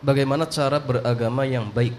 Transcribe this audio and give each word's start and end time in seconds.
Bagaimana 0.00 0.48
cara 0.48 0.80
beragama 0.80 1.44
yang 1.44 1.68
baik? 1.68 1.92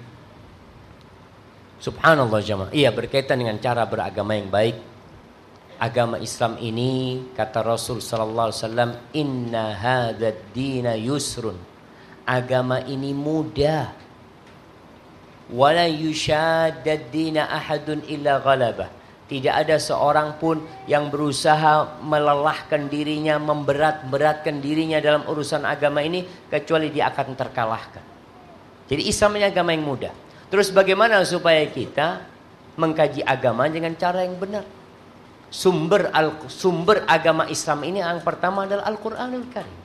Subhanallah 1.81 2.41
jemaah. 2.41 2.69
Iya 2.73 2.89
berkaitan 2.93 3.41
dengan 3.41 3.57
cara 3.61 3.85
beragama 3.85 4.37
yang 4.37 4.49
baik. 4.49 4.77
Agama 5.81 6.21
Islam 6.21 6.61
ini 6.61 7.25
kata 7.33 7.65
Rasul 7.65 8.05
sallallahu 8.05 8.53
alaihi 8.53 8.61
wasallam, 8.61 8.91
"Inna 9.17 9.65
hadzal 9.73 10.37
dina 10.53 10.93
yusrun." 10.93 11.57
Agama 12.21 12.85
ini 12.85 13.17
mudah. 13.17 13.89
Wala 15.49 15.89
yushaddad 15.89 17.09
dina 17.09 17.49
ahadun 17.49 18.05
illa 18.05 18.37
ghalabah. 18.37 19.00
Tidak 19.31 19.47
ada 19.47 19.79
seorang 19.79 20.35
pun 20.35 20.59
yang 20.91 21.07
berusaha 21.07 22.03
melelahkan 22.03 22.91
dirinya, 22.91 23.39
memberat-beratkan 23.39 24.59
dirinya 24.59 24.99
dalam 24.99 25.23
urusan 25.23 25.63
agama 25.63 26.03
ini 26.03 26.27
kecuali 26.51 26.91
dia 26.91 27.07
akan 27.07 27.39
terkalahkan. 27.39 28.03
Jadi 28.91 29.07
Islam 29.07 29.39
ini 29.39 29.47
agama 29.47 29.71
yang 29.71 29.87
mudah. 29.87 30.11
Terus 30.51 30.67
bagaimana 30.75 31.23
supaya 31.23 31.63
kita 31.63 32.27
mengkaji 32.75 33.23
agama 33.23 33.71
dengan 33.71 33.95
cara 33.95 34.27
yang 34.27 34.35
benar? 34.35 34.67
Sumber 35.47 36.11
al 36.11 36.35
sumber 36.51 37.07
agama 37.07 37.47
Islam 37.47 37.87
ini 37.87 38.03
yang 38.03 38.19
pertama 38.19 38.67
adalah 38.67 38.83
Al-Qur'anul 38.91 39.47
Karim. 39.47 39.79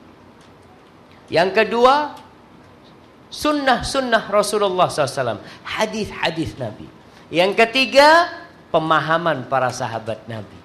Yang 1.31 1.49
kedua, 1.55 2.19
sunnah-sunnah 3.31 4.27
Rasulullah 4.27 4.91
SAW. 4.91 5.39
Hadis-hadis 5.63 6.59
Nabi. 6.59 6.87
Yang 7.31 7.63
ketiga, 7.63 8.27
pemahaman 8.73 9.47
para 9.47 9.71
sahabat 9.71 10.23
Nabi. 10.27 10.59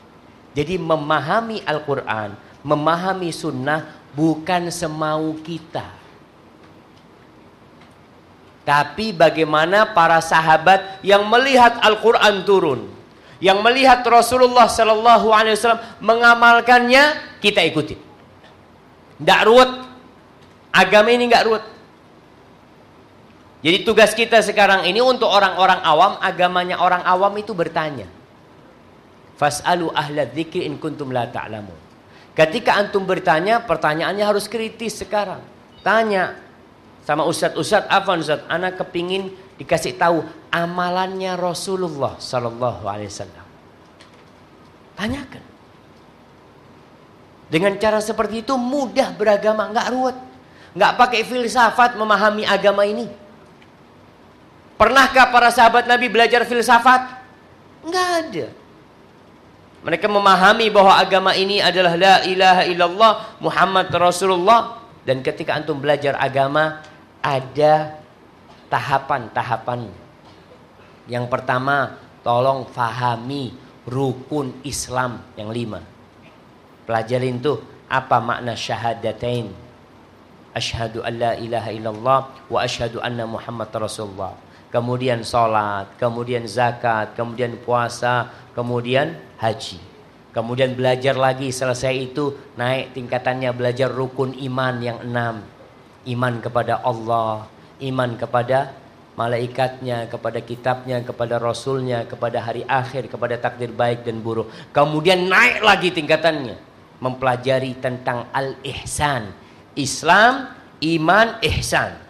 Jadi 0.53 0.77
memahami 0.77 1.65
Al-Quran, 1.65 2.37
memahami 2.61 3.33
sunnah 3.33 4.03
bukan 4.13 4.69
semau 4.69 5.33
kita. 5.41 6.03
Tapi 8.63 9.11
bagaimana 9.11 9.91
para 9.91 10.23
sahabat 10.23 11.03
yang 11.03 11.27
melihat 11.27 11.83
Al-Quran 11.83 12.47
turun. 12.47 12.81
Yang 13.43 13.59
melihat 13.59 14.07
Rasulullah 14.07 14.71
Sallallahu 14.71 15.35
Alaihi 15.35 15.59
Wasallam 15.59 15.83
mengamalkannya, 15.99 17.05
kita 17.43 17.59
ikuti. 17.67 17.99
Tidak 19.19 19.41
ruwet. 19.51 19.71
Agama 20.71 21.11
ini 21.11 21.27
nggak 21.27 21.45
ruwet. 21.51 21.65
Jadi 23.63 23.87
tugas 23.87 24.11
kita 24.11 24.43
sekarang 24.43 24.83
ini 24.91 24.99
untuk 24.99 25.31
orang-orang 25.31 25.79
awam, 25.87 26.19
agamanya 26.19 26.83
orang 26.83 27.07
awam 27.07 27.31
itu 27.39 27.55
bertanya. 27.55 28.11
Fas'alu 29.39 29.95
ahla 29.95 30.27
dzikri 30.27 30.67
in 30.67 30.83
kuntum 30.83 31.15
la 31.15 31.31
ta'lamun. 31.31 31.79
Ketika 32.35 32.75
antum 32.75 33.07
bertanya, 33.07 33.63
pertanyaannya 33.63 34.25
harus 34.27 34.51
kritis 34.51 34.99
sekarang. 34.99 35.39
Tanya 35.87 36.35
sama 37.07 37.23
ustaz-ustaz, 37.23 37.87
apa 37.87 38.19
ustaz? 38.19 38.43
Anak 38.51 38.83
kepingin 38.83 39.31
dikasih 39.61 39.95
tahu 39.95 40.27
amalannya 40.51 41.39
Rasulullah 41.39 42.19
sallallahu 42.19 42.83
alaihi 42.83 43.11
wasallam. 43.15 43.47
Tanyakan. 44.99 45.45
Dengan 47.47 47.77
cara 47.79 48.03
seperti 48.03 48.43
itu 48.43 48.57
mudah 48.59 49.13
beragama, 49.15 49.71
nggak 49.71 49.89
ruwet. 49.93 50.19
Nggak 50.73 50.93
pakai 50.99 51.21
filsafat 51.23 51.95
memahami 52.01 52.49
agama 52.49 52.83
ini. 52.89 53.22
Pernahkah 54.83 55.31
para 55.31 55.47
sahabat 55.55 55.87
Nabi 55.87 56.11
belajar 56.11 56.43
filsafat? 56.43 57.07
Enggak 57.87 58.09
ada. 58.19 58.47
Mereka 59.87 60.11
memahami 60.11 60.75
bahwa 60.75 60.99
agama 60.99 61.39
ini 61.39 61.63
adalah 61.63 61.95
la 61.95 62.17
ilaha 62.27 62.67
illallah 62.67 63.13
Muhammad 63.39 63.95
Rasulullah 63.95 64.83
dan 65.07 65.23
ketika 65.23 65.55
antum 65.55 65.79
belajar 65.79 66.19
agama 66.19 66.83
ada 67.23 67.95
tahapan-tahapan. 68.67 69.87
Yang 71.07 71.31
pertama, 71.31 72.03
tolong 72.27 72.67
fahami 72.67 73.55
rukun 73.87 74.67
Islam 74.67 75.23
yang 75.39 75.55
lima. 75.55 75.79
Pelajarin 76.91 77.39
tuh 77.39 77.87
apa 77.87 78.19
makna 78.19 78.59
syahadatain. 78.59 79.47
Asyhadu 80.59 81.07
an 81.07 81.15
la 81.23 81.33
ilaha 81.39 81.71
illallah 81.71 82.21
wa 82.51 82.59
asyhadu 82.59 82.99
anna 82.99 83.31
Muhammad 83.31 83.71
Rasulullah 83.71 84.51
kemudian 84.73 85.21
sholat, 85.21 85.95
kemudian 86.01 86.49
zakat, 86.49 87.13
kemudian 87.13 87.61
puasa, 87.61 88.33
kemudian 88.57 89.15
haji. 89.37 89.79
Kemudian 90.33 90.73
belajar 90.73 91.13
lagi 91.13 91.53
selesai 91.53 91.93
itu 91.93 92.33
naik 92.57 92.97
tingkatannya 92.97 93.53
belajar 93.53 93.93
rukun 93.93 94.33
iman 94.33 94.75
yang 94.81 94.99
enam. 95.05 95.45
Iman 96.09 96.41
kepada 96.41 96.81
Allah, 96.81 97.53
iman 97.85 98.17
kepada 98.17 98.73
malaikatnya, 99.13 100.09
kepada 100.09 100.41
kitabnya, 100.41 101.05
kepada 101.05 101.37
rasulnya, 101.37 102.09
kepada 102.09 102.41
hari 102.41 102.65
akhir, 102.65 103.13
kepada 103.13 103.37
takdir 103.37 103.77
baik 103.77 104.09
dan 104.09 104.25
buruk. 104.25 104.49
Kemudian 104.73 105.29
naik 105.29 105.61
lagi 105.61 105.93
tingkatannya. 105.93 106.57
Mempelajari 106.97 107.77
tentang 107.83 108.31
al-ihsan. 108.33 109.37
Islam, 109.77 110.49
iman, 110.81 111.37
ihsan. 111.45 112.02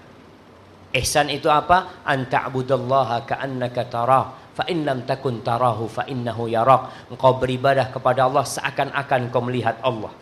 Ihsan 0.93 1.33
itu 1.33 1.49
apa? 1.49 2.05
Anta'budallaha 2.05 3.25
ka'annaka 3.25 3.89
tarah. 3.89 4.27
Fa 4.53 4.69
in 4.69 4.85
lam 4.85 5.09
takun 5.09 5.41
tarahu 5.41 5.89
fa 5.89 6.05
innahu 6.05 6.53
yarak. 6.53 7.09
Engkau 7.09 7.41
beribadah 7.41 7.89
kepada 7.89 8.29
Allah 8.29 8.45
seakan-akan 8.45 9.33
engkau 9.33 9.41
melihat 9.41 9.81
Allah. 9.81 10.13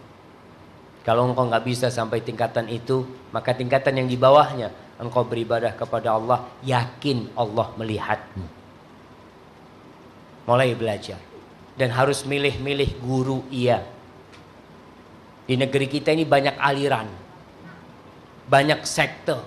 Kalau 1.02 1.26
engkau 1.26 1.50
nggak 1.50 1.66
bisa 1.66 1.90
sampai 1.90 2.22
tingkatan 2.22 2.70
itu, 2.70 3.02
maka 3.34 3.50
tingkatan 3.50 3.98
yang 3.98 4.06
di 4.06 4.14
bawahnya 4.14 4.70
engkau 5.02 5.26
beribadah 5.26 5.74
kepada 5.74 6.14
Allah, 6.14 6.46
yakin 6.62 7.34
Allah 7.34 7.66
melihatmu. 7.74 8.46
Mulai 10.46 10.76
belajar 10.78 11.18
dan 11.74 11.90
harus 11.96 12.22
milih-milih 12.28 13.00
guru 13.00 13.42
iya. 13.48 13.80
Di 15.48 15.56
negeri 15.58 15.90
kita 15.90 16.14
ini 16.14 16.28
banyak 16.28 16.54
aliran, 16.60 17.08
banyak 18.46 18.86
sektor, 18.86 19.42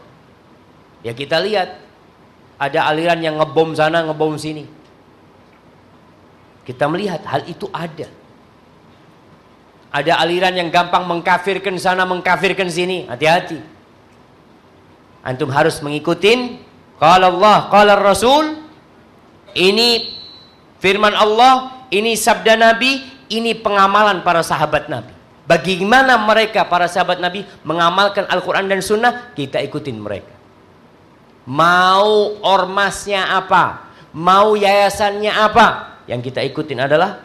Ya 1.04 1.12
kita 1.12 1.38
lihat 1.44 1.84
ada 2.56 2.88
aliran 2.88 3.20
yang 3.20 3.36
ngebom 3.36 3.76
sana, 3.76 4.08
ngebom 4.08 4.40
sini. 4.40 4.64
Kita 6.64 6.88
melihat 6.88 7.20
hal 7.28 7.44
itu 7.44 7.68
ada. 7.76 8.08
Ada 9.94 10.18
aliran 10.24 10.56
yang 10.56 10.72
gampang 10.72 11.04
mengkafirkan 11.06 11.76
sana, 11.76 12.08
mengkafirkan 12.08 12.72
sini. 12.72 13.06
Hati-hati. 13.06 13.60
Antum 15.28 15.52
harus 15.52 15.84
mengikuti 15.84 16.60
kalau 16.98 17.36
Allah, 17.38 17.68
kalau 17.68 17.96
Rasul. 18.00 18.46
Ini 19.54 20.10
firman 20.82 21.14
Allah, 21.14 21.86
ini 21.94 22.18
sabda 22.18 22.58
Nabi, 22.58 23.06
ini 23.30 23.54
pengamalan 23.54 24.26
para 24.26 24.42
sahabat 24.42 24.90
Nabi. 24.90 25.14
Bagaimana 25.46 26.18
mereka 26.18 26.66
para 26.66 26.90
sahabat 26.90 27.22
Nabi 27.22 27.46
mengamalkan 27.62 28.26
Al-Quran 28.26 28.66
dan 28.66 28.82
Sunnah, 28.82 29.30
kita 29.38 29.62
ikutin 29.62 30.02
mereka. 30.02 30.33
Mau 31.44 32.40
ormasnya 32.40 33.36
apa? 33.36 33.92
Mau 34.16 34.56
yayasannya 34.56 35.32
apa? 35.34 36.00
Yang 36.08 36.32
kita 36.32 36.40
ikutin 36.44 36.88
adalah 36.88 37.20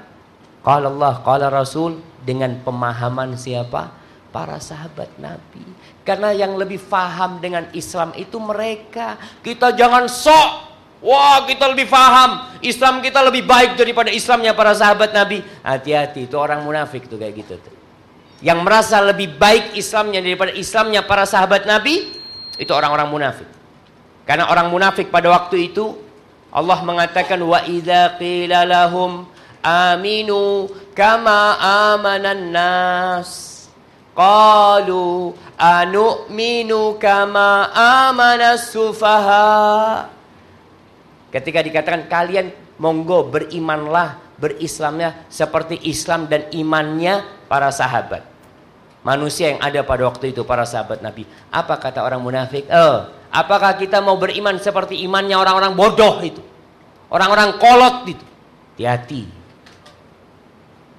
Qala 0.62 0.90
Allah, 0.90 1.14
Qala 1.22 1.46
Rasul 1.52 2.02
dengan 2.26 2.58
pemahaman 2.62 3.38
siapa? 3.38 3.94
Para 4.28 4.58
sahabat 4.60 5.16
Nabi. 5.22 5.64
Karena 6.04 6.34
yang 6.34 6.56
lebih 6.58 6.76
faham 6.80 7.40
dengan 7.40 7.68
Islam 7.72 8.12
itu 8.18 8.36
mereka. 8.40 9.16
Kita 9.40 9.72
jangan 9.72 10.08
sok. 10.08 10.50
Wah 10.98 11.46
kita 11.46 11.70
lebih 11.70 11.86
faham. 11.86 12.58
Islam 12.58 12.98
kita 12.98 13.22
lebih 13.22 13.46
baik 13.46 13.78
daripada 13.78 14.10
Islamnya 14.10 14.52
para 14.52 14.74
sahabat 14.74 15.14
Nabi. 15.14 15.40
Hati-hati 15.62 16.26
itu 16.26 16.34
orang 16.34 16.66
munafik 16.66 17.06
tuh 17.06 17.16
kayak 17.16 17.34
gitu 17.38 17.54
tuh. 17.60 17.74
Yang 18.42 18.58
merasa 18.66 18.98
lebih 19.02 19.38
baik 19.38 19.78
Islamnya 19.78 20.20
daripada 20.20 20.52
Islamnya 20.52 21.06
para 21.06 21.24
sahabat 21.24 21.64
Nabi. 21.64 22.18
Itu 22.58 22.74
orang-orang 22.74 23.08
munafik. 23.08 23.57
Karena 24.28 24.52
orang 24.52 24.68
munafik 24.68 25.08
pada 25.08 25.32
waktu 25.32 25.72
itu 25.72 25.96
Allah 26.52 26.84
mengatakan 26.84 27.40
wa 27.40 27.64
idza 27.64 28.20
qila 28.20 28.68
lahum 28.68 29.24
aminu 29.64 30.68
kama 30.92 31.56
amanan 31.88 32.52
nas 32.52 33.56
qalu 34.12 35.32
anu'minu 35.56 37.00
kama 37.00 37.72
amanas 37.72 38.68
sufaha 38.68 40.12
Ketika 41.32 41.64
dikatakan 41.64 42.04
kalian 42.12 42.52
monggo 42.76 43.32
berimanlah 43.32 44.20
berislamnya 44.36 45.24
seperti 45.32 45.80
Islam 45.88 46.28
dan 46.28 46.52
imannya 46.52 47.24
para 47.48 47.72
sahabat 47.72 48.37
manusia 49.08 49.56
yang 49.56 49.60
ada 49.64 49.80
pada 49.80 50.04
waktu 50.04 50.36
itu 50.36 50.44
para 50.44 50.68
sahabat 50.68 51.00
Nabi 51.00 51.24
apa 51.48 51.80
kata 51.80 52.04
orang 52.04 52.20
munafik 52.20 52.68
oh 52.68 53.16
Apakah 53.28 53.76
kita 53.76 54.00
mau 54.00 54.16
beriman 54.16 54.56
seperti 54.56 55.04
imannya 55.04 55.36
orang-orang 55.36 55.76
bodoh 55.76 56.16
itu? 56.24 56.40
Orang-orang 57.12 57.60
kolot 57.60 58.08
itu. 58.08 58.24
Hati-hati. 58.24 59.22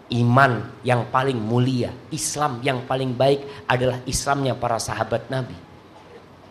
Iman 0.10 0.82
yang 0.82 1.06
paling 1.14 1.38
mulia, 1.38 1.94
Islam 2.10 2.62
yang 2.66 2.82
paling 2.86 3.14
baik 3.14 3.46
adalah 3.70 4.02
Islamnya 4.10 4.58
para 4.58 4.82
sahabat 4.82 5.30
Nabi. 5.30 5.70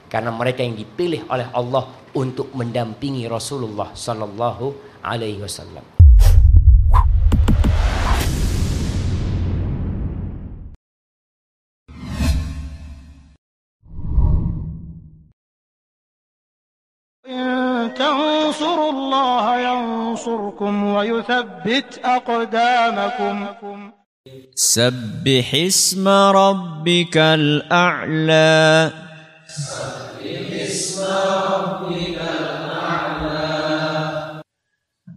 karena 0.08 0.32
mereka 0.32 0.64
yang 0.64 0.72
dipilih 0.72 1.28
oleh 1.28 1.44
Allah 1.52 1.84
untuk 2.16 2.49
mendampingi 2.56 3.28
Rasulullah 3.28 3.93
sallallahu 3.93 4.72
alaihi 5.05 5.44
wasallam. 5.44 5.98
ويثبت 20.98 21.90
أقدامكم 22.04 23.36
سبح 24.56 25.48
اسم 25.56 26.07
ربك 26.07 27.18
الأعلى 27.18 28.92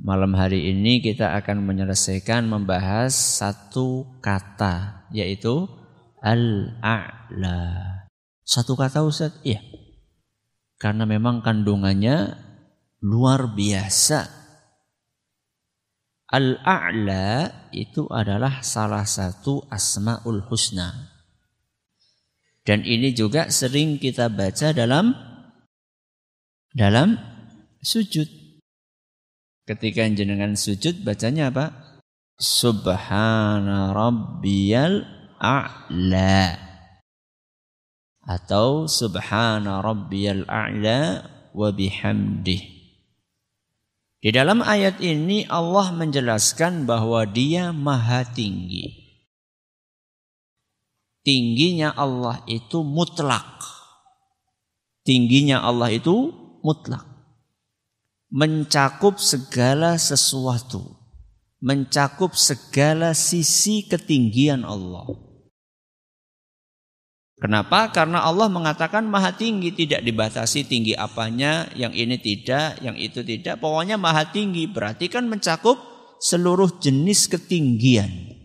Malam 0.06 0.38
hari 0.38 0.70
ini 0.70 1.02
kita 1.02 1.34
akan 1.34 1.67
menyelesaikan 1.67 2.46
membahas 2.46 3.11
satu 3.11 4.06
kata 4.23 5.02
yaitu 5.11 5.67
al-a'la. 6.23 7.62
Satu 8.46 8.78
kata 8.78 9.02
Ustaz? 9.02 9.34
Iya. 9.43 9.58
Karena 10.78 11.11
memang 11.11 11.43
kandungannya 11.43 12.38
luar 13.02 13.50
biasa. 13.50 14.39
Al-a'la 16.31 17.51
itu 17.75 18.07
adalah 18.07 18.63
salah 18.63 19.04
satu 19.04 19.68
asmaul 19.68 20.48
husna. 20.48 21.12
Dan 22.63 22.88
ini 22.88 23.12
juga 23.12 23.51
sering 23.51 24.00
kita 24.00 24.31
baca 24.31 24.72
dalam 24.72 25.12
dalam 26.72 27.19
sujud. 27.83 28.31
Ketika 29.68 30.07
jenengan 30.07 30.56
sujud 30.56 31.04
bacanya 31.04 31.51
apa? 31.51 32.00
Subhana 32.39 33.92
rabbiyal 33.92 35.04
a'la 35.36 36.72
atau 38.25 38.88
subhana 38.88 39.81
rabbiyal 39.84 40.48
a'la 40.48 41.27
wa 41.51 41.69
bihamdih. 41.74 42.81
Di 44.21 44.29
dalam 44.29 44.62
ayat 44.62 45.01
ini 45.01 45.50
Allah 45.50 45.89
menjelaskan 45.97 46.85
bahwa 46.85 47.25
Dia 47.25 47.73
Maha 47.73 48.21
Tinggi. 48.21 49.01
Tingginya 51.25 51.89
Allah 51.97 52.45
itu 52.45 52.85
mutlak. 52.85 53.65
Tingginya 55.01 55.65
Allah 55.65 55.89
itu 55.89 56.29
mutlak. 56.62 57.01
Mencakup 58.29 59.18
segala 59.18 59.97
sesuatu. 59.97 61.01
Mencakup 61.57 62.38
segala 62.38 63.17
sisi 63.17 63.89
ketinggian 63.89 64.62
Allah. 64.62 65.31
Kenapa? 67.41 67.89
Karena 67.89 68.21
Allah 68.21 68.45
mengatakan 68.53 69.01
maha 69.09 69.33
tinggi, 69.33 69.73
tidak 69.73 70.05
dibatasi 70.05 70.61
tinggi 70.69 70.93
apanya, 70.93 71.65
yang 71.73 71.89
ini 71.89 72.21
tidak, 72.21 72.77
yang 72.85 72.93
itu 72.93 73.25
tidak. 73.25 73.57
Pokoknya 73.57 73.97
maha 73.97 74.29
tinggi, 74.29 74.69
berarti 74.69 75.09
kan 75.09 75.25
mencakup 75.25 75.73
seluruh 76.21 76.77
jenis 76.77 77.25
ketinggian. 77.25 78.38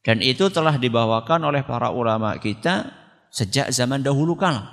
Dan 0.00 0.24
itu 0.24 0.48
telah 0.48 0.80
dibawakan 0.80 1.52
oleh 1.52 1.68
para 1.68 1.92
ulama 1.92 2.40
kita 2.40 2.88
sejak 3.28 3.68
zaman 3.76 4.00
dahulu 4.00 4.40
kala. 4.40 4.64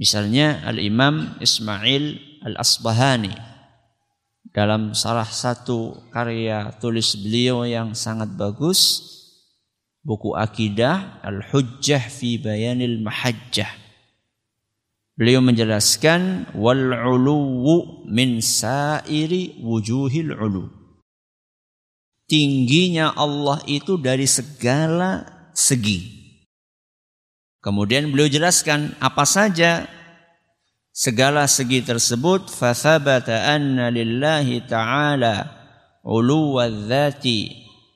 Misalnya 0.00 0.64
Al-Imam 0.64 1.36
Ismail 1.44 2.16
Al-Asbahani 2.40 3.34
dalam 4.48 4.96
salah 4.96 5.28
satu 5.28 6.08
karya 6.08 6.72
tulis 6.80 7.18
beliau 7.20 7.66
yang 7.68 7.92
sangat 7.92 8.32
bagus 8.38 9.12
buku 10.06 10.38
akidah 10.38 11.18
Al-Hujjah 11.26 12.06
fi 12.06 12.38
Bayanil 12.38 13.02
Mahajjah. 13.02 13.66
Beliau 15.18 15.42
menjelaskan 15.42 16.54
wal 16.54 16.94
uluwu 16.94 18.06
min 18.06 18.38
sairi 18.38 19.58
wujuhil 19.58 20.30
ulu. 20.38 20.70
Tingginya 22.30 23.18
Allah 23.18 23.58
itu 23.66 23.98
dari 23.98 24.30
segala 24.30 25.26
segi. 25.50 26.14
Kemudian 27.64 28.14
beliau 28.14 28.30
jelaskan 28.30 28.94
apa 29.02 29.26
saja 29.26 29.90
segala 30.94 31.50
segi 31.50 31.82
tersebut 31.82 32.46
fathabata 32.46 33.56
anna 33.56 33.90
lillahi 33.90 34.62
ta'ala 34.68 35.50
uluwa 36.06 36.70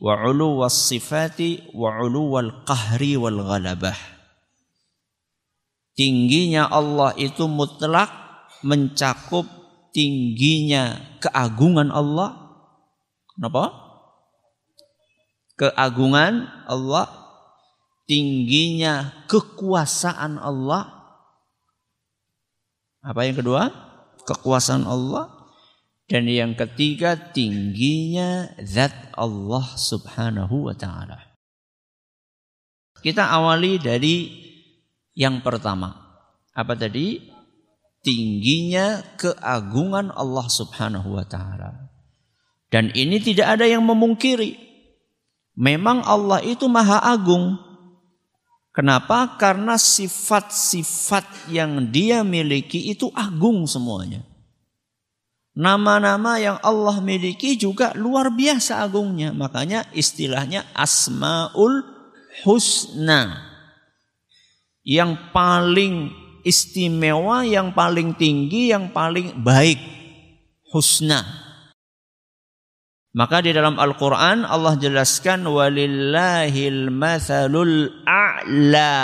wa 0.00 0.16
uluwas 0.24 0.88
sifati 0.88 1.70
wa 1.76 2.00
uluwal 2.00 2.64
qahri 2.64 3.20
wal 3.20 3.44
ghalabah. 3.44 3.96
Tingginya 5.92 6.64
Allah 6.72 7.12
itu 7.20 7.44
mutlak 7.44 8.08
mencakup 8.64 9.44
tingginya 9.92 10.96
keagungan 11.20 11.92
Allah. 11.92 12.56
Kenapa? 13.36 13.76
Keagungan 15.60 16.48
Allah, 16.64 17.04
tingginya 18.08 19.12
kekuasaan 19.28 20.40
Allah. 20.40 20.88
Apa 23.04 23.28
yang 23.28 23.36
kedua? 23.36 23.68
Kekuasaan 24.24 24.88
Allah 24.88 25.39
dan 26.10 26.26
yang 26.26 26.58
ketiga 26.58 27.14
tingginya 27.14 28.50
zat 28.58 29.14
Allah 29.14 29.62
subhanahu 29.78 30.66
wa 30.66 30.74
ta'ala. 30.74 31.38
Kita 32.98 33.30
awali 33.30 33.78
dari 33.78 34.26
yang 35.14 35.38
pertama. 35.38 35.94
Apa 36.50 36.74
tadi? 36.74 37.30
Tingginya 38.02 39.06
keagungan 39.14 40.10
Allah 40.10 40.50
subhanahu 40.50 41.14
wa 41.14 41.22
ta'ala. 41.22 41.94
Dan 42.74 42.90
ini 42.90 43.22
tidak 43.22 43.54
ada 43.54 43.70
yang 43.70 43.86
memungkiri. 43.86 44.58
Memang 45.54 46.02
Allah 46.02 46.42
itu 46.42 46.66
maha 46.66 46.98
agung. 47.06 47.54
Kenapa? 48.74 49.38
Karena 49.38 49.78
sifat-sifat 49.78 51.54
yang 51.54 51.86
dia 51.94 52.26
miliki 52.26 52.90
itu 52.90 53.14
agung 53.14 53.62
semuanya. 53.70 54.29
Nama-nama 55.60 56.40
yang 56.40 56.56
Allah 56.64 57.04
miliki 57.04 57.52
juga 57.52 57.92
luar 57.92 58.32
biasa 58.32 58.80
agungnya. 58.80 59.36
Makanya 59.36 59.84
istilahnya 59.92 60.64
Asmaul 60.72 61.84
Husna. 62.48 63.44
Yang 64.80 65.20
paling 65.36 66.08
istimewa, 66.48 67.44
yang 67.44 67.76
paling 67.76 68.16
tinggi, 68.16 68.72
yang 68.72 68.88
paling 68.88 69.36
baik. 69.44 69.76
Husna. 70.72 71.28
Maka 73.12 73.44
di 73.44 73.52
dalam 73.52 73.76
Al-Quran 73.76 74.48
Allah 74.48 74.80
jelaskan 74.80 75.44
walillahil 75.44 76.88
mathalul 76.88 78.00
a'la. 78.08 78.96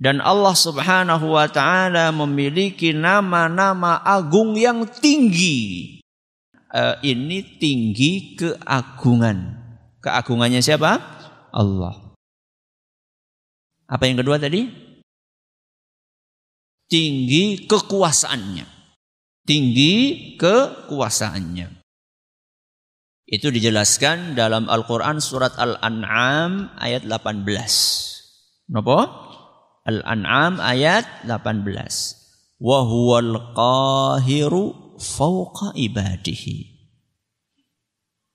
Dan 0.00 0.24
Allah 0.24 0.56
Subhanahu 0.56 1.36
wa 1.36 1.44
taala 1.52 2.08
memiliki 2.08 2.96
nama-nama 2.96 4.00
agung 4.00 4.56
yang 4.56 4.88
tinggi. 4.88 6.00
Uh, 6.72 6.96
ini 7.04 7.44
tinggi 7.60 8.32
keagungan. 8.40 9.60
Keagungannya 10.00 10.64
siapa? 10.64 10.96
Allah. 11.52 12.16
Apa 13.84 14.08
yang 14.08 14.24
kedua 14.24 14.40
tadi? 14.40 14.72
Tinggi 16.88 17.68
kekuasaannya. 17.68 18.64
Tinggi 19.44 19.94
kekuasaannya. 20.40 21.68
Itu 23.28 23.52
dijelaskan 23.52 24.32
dalam 24.32 24.64
Al-Quran 24.66 25.20
surat 25.20 25.60
Al-An'am 25.60 26.72
ayat 26.80 27.04
18. 27.04 27.44
Napa? 28.72 29.29
Al-An'am 29.88 30.60
ayat 30.60 31.24
18. 31.24 32.60
Wa 32.60 32.84
huwal 32.84 33.56
qahiru 33.56 34.96
fawqa 35.00 35.72
ibadihi. 35.72 36.80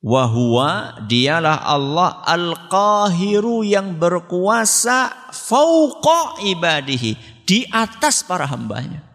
Wa 0.05 0.29
huwa 0.29 1.01
dialah 1.05 1.65
Allah 1.65 2.21
al-qahiru 2.25 3.65
yang 3.65 3.97
berkuasa 3.97 5.29
fauqa 5.33 6.41
ibadihi 6.45 7.43
di 7.45 7.65
atas 7.69 8.25
para 8.25 8.49
hambanya. 8.49 9.05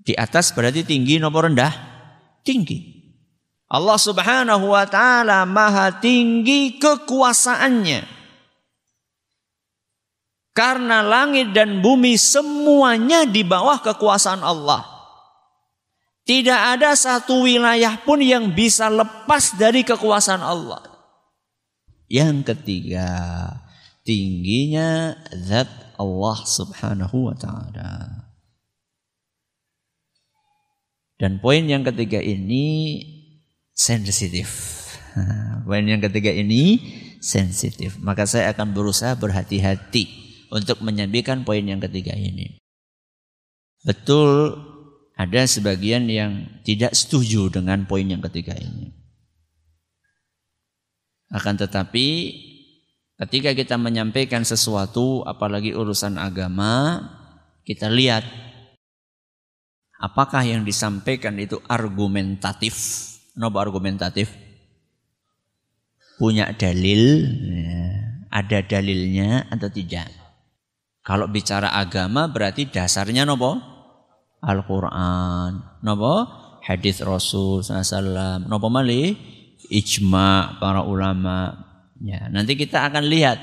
Di 0.00 0.14
atas 0.18 0.50
berarti 0.50 0.82
tinggi 0.82 1.22
nomor 1.22 1.46
rendah? 1.46 1.70
Tinggi. 2.42 2.98
Allah 3.70 3.94
Subhanahu 3.94 4.74
wa 4.74 4.82
taala 4.90 5.46
maha 5.46 6.02
tinggi 6.02 6.82
kekuasaannya. 6.82 8.19
Karena 10.50 11.00
langit 11.00 11.54
dan 11.54 11.78
bumi 11.78 12.18
semuanya 12.18 13.22
di 13.22 13.46
bawah 13.46 13.78
kekuasaan 13.78 14.42
Allah. 14.42 14.82
Tidak 16.26 16.60
ada 16.78 16.94
satu 16.94 17.46
wilayah 17.46 17.98
pun 18.02 18.18
yang 18.18 18.54
bisa 18.54 18.90
lepas 18.90 19.54
dari 19.54 19.86
kekuasaan 19.86 20.42
Allah. 20.42 20.82
Yang 22.10 22.54
ketiga, 22.54 23.06
tingginya 24.02 25.14
zat 25.30 25.70
Allah 25.98 26.38
Subhanahu 26.42 27.30
wa 27.30 27.34
taala. 27.38 27.90
Dan 31.14 31.38
poin 31.38 31.62
yang 31.66 31.86
ketiga 31.86 32.18
ini 32.18 33.00
sensitif. 33.76 34.78
Poin 35.66 35.84
yang 35.84 36.00
ketiga 36.00 36.32
ini 36.32 36.80
sensitif. 37.20 38.00
Maka 38.00 38.24
saya 38.24 38.54
akan 38.56 38.72
berusaha 38.72 39.18
berhati-hati 39.18 40.19
untuk 40.50 40.82
menyampaikan 40.82 41.46
poin 41.46 41.62
yang 41.62 41.78
ketiga 41.78 42.12
ini. 42.12 42.58
Betul 43.86 44.58
ada 45.16 45.46
sebagian 45.46 46.10
yang 46.10 46.60
tidak 46.66 46.92
setuju 46.92 47.48
dengan 47.48 47.88
poin 47.88 48.04
yang 48.04 48.20
ketiga 48.20 48.52
ini. 48.58 48.92
Akan 51.30 51.54
tetapi 51.54 52.06
ketika 53.24 53.54
kita 53.54 53.78
menyampaikan 53.78 54.42
sesuatu 54.42 55.22
apalagi 55.22 55.72
urusan 55.72 56.18
agama, 56.18 56.98
kita 57.62 57.86
lihat 57.86 58.26
apakah 60.02 60.42
yang 60.42 60.66
disampaikan 60.66 61.38
itu 61.38 61.62
argumentatif 61.70 63.06
Kenapa 63.40 63.64
argumentatif? 63.64 64.36
Punya 66.20 66.52
dalil, 66.52 67.24
ya. 67.56 67.88
ada 68.28 68.60
dalilnya 68.60 69.48
atau 69.48 69.72
tidak? 69.72 70.19
Kalau 71.10 71.26
bicara 71.26 71.74
agama 71.74 72.30
berarti 72.30 72.70
dasarnya 72.70 73.26
nopo? 73.26 73.58
Al-Quran. 74.46 75.82
Nopo? 75.82 76.14
Hadis 76.62 77.02
Rasul 77.02 77.66
SAW. 77.66 78.46
Nopo 78.46 78.70
mali? 78.70 79.18
Ijma 79.74 80.62
para 80.62 80.86
ulama. 80.86 81.50
Ya, 81.98 82.30
nanti 82.30 82.54
kita 82.54 82.86
akan 82.86 83.10
lihat 83.10 83.42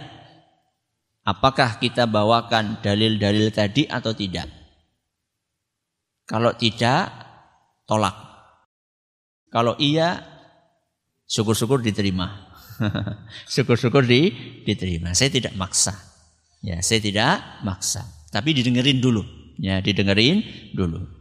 apakah 1.27 1.75
kita 1.83 2.07
bawakan 2.07 2.79
dalil-dalil 2.79 3.51
tadi 3.51 3.83
atau 3.83 4.15
tidak. 4.15 4.47
Kalau 6.23 6.55
tidak, 6.55 7.11
tolak. 7.83 8.15
Kalau 9.51 9.75
iya, 9.75 10.23
syukur-syukur 11.27 11.83
diterima. 11.83 12.47
Syukur-syukur 13.51 14.07
di, 14.07 14.31
diterima. 14.63 15.11
Saya 15.11 15.35
tidak 15.35 15.51
maksa. 15.59 16.06
Ya, 16.61 16.81
saya 16.81 16.99
tidak 17.01 17.63
maksa. 17.63 18.05
Tapi 18.33 18.57
didengerin 18.57 18.99
dulu. 18.99 19.23
Ya, 19.57 19.81
didengerin 19.81 20.41
dulu. 20.73 21.17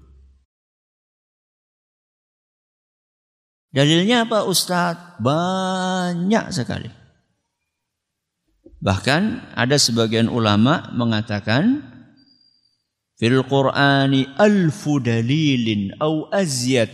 Dalilnya 3.77 4.25
apa 4.25 4.49
Ustadz? 4.49 5.21
Banyak 5.21 6.49
sekali. 6.49 6.89
Bahkan 8.81 9.53
ada 9.53 9.77
sebagian 9.77 10.33
ulama 10.33 10.89
mengatakan 10.97 11.85
fil 13.21 13.45
Qur'ani 13.45 14.33
alfu 14.41 14.97
dalilin 15.01 15.97
au 16.01 16.29
azyad 16.33 16.89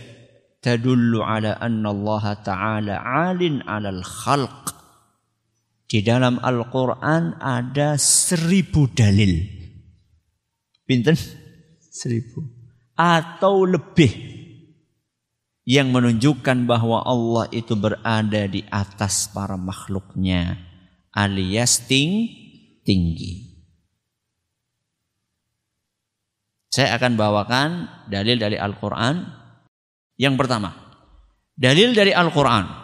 tadullu 0.63 1.23
ala 1.23 1.59
anna 1.59 1.91
Allah 1.91 2.25
Ta'ala 2.43 2.95
alin 2.99 3.63
alal 3.63 4.03
khalq. 4.03 4.82
Di 5.93 6.01
dalam 6.01 6.41
Al-Quran 6.41 7.37
ada 7.37 8.01
seribu 8.01 8.89
dalil. 8.89 9.45
Pinten? 10.89 11.13
Seribu. 11.77 12.41
Atau 12.97 13.69
lebih. 13.69 14.09
Yang 15.69 15.87
menunjukkan 15.93 16.65
bahwa 16.65 17.05
Allah 17.05 17.45
itu 17.53 17.77
berada 17.77 18.49
di 18.49 18.65
atas 18.73 19.29
para 19.29 19.53
makhluknya. 19.53 20.57
Alias 21.13 21.85
ting, 21.85 22.25
tinggi. 22.81 23.53
Saya 26.73 26.97
akan 26.97 27.13
bawakan 27.13 27.69
dalil 28.09 28.41
dari 28.41 28.57
Al-Quran 28.57 29.29
yang 30.17 30.33
pertama, 30.41 30.73
dalil 31.53 31.93
dari 31.93 32.09
Al-Quran. 32.17 32.82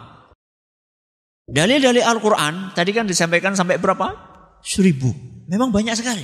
Dalil 1.50 1.82
dari 1.82 1.98
Al-Quran, 1.98 2.70
tadi 2.78 2.94
kan 2.94 3.10
disampaikan 3.10 3.58
sampai 3.58 3.82
berapa? 3.82 4.14
Seribu. 4.62 5.10
Memang 5.50 5.74
banyak 5.74 5.98
sekali. 5.98 6.22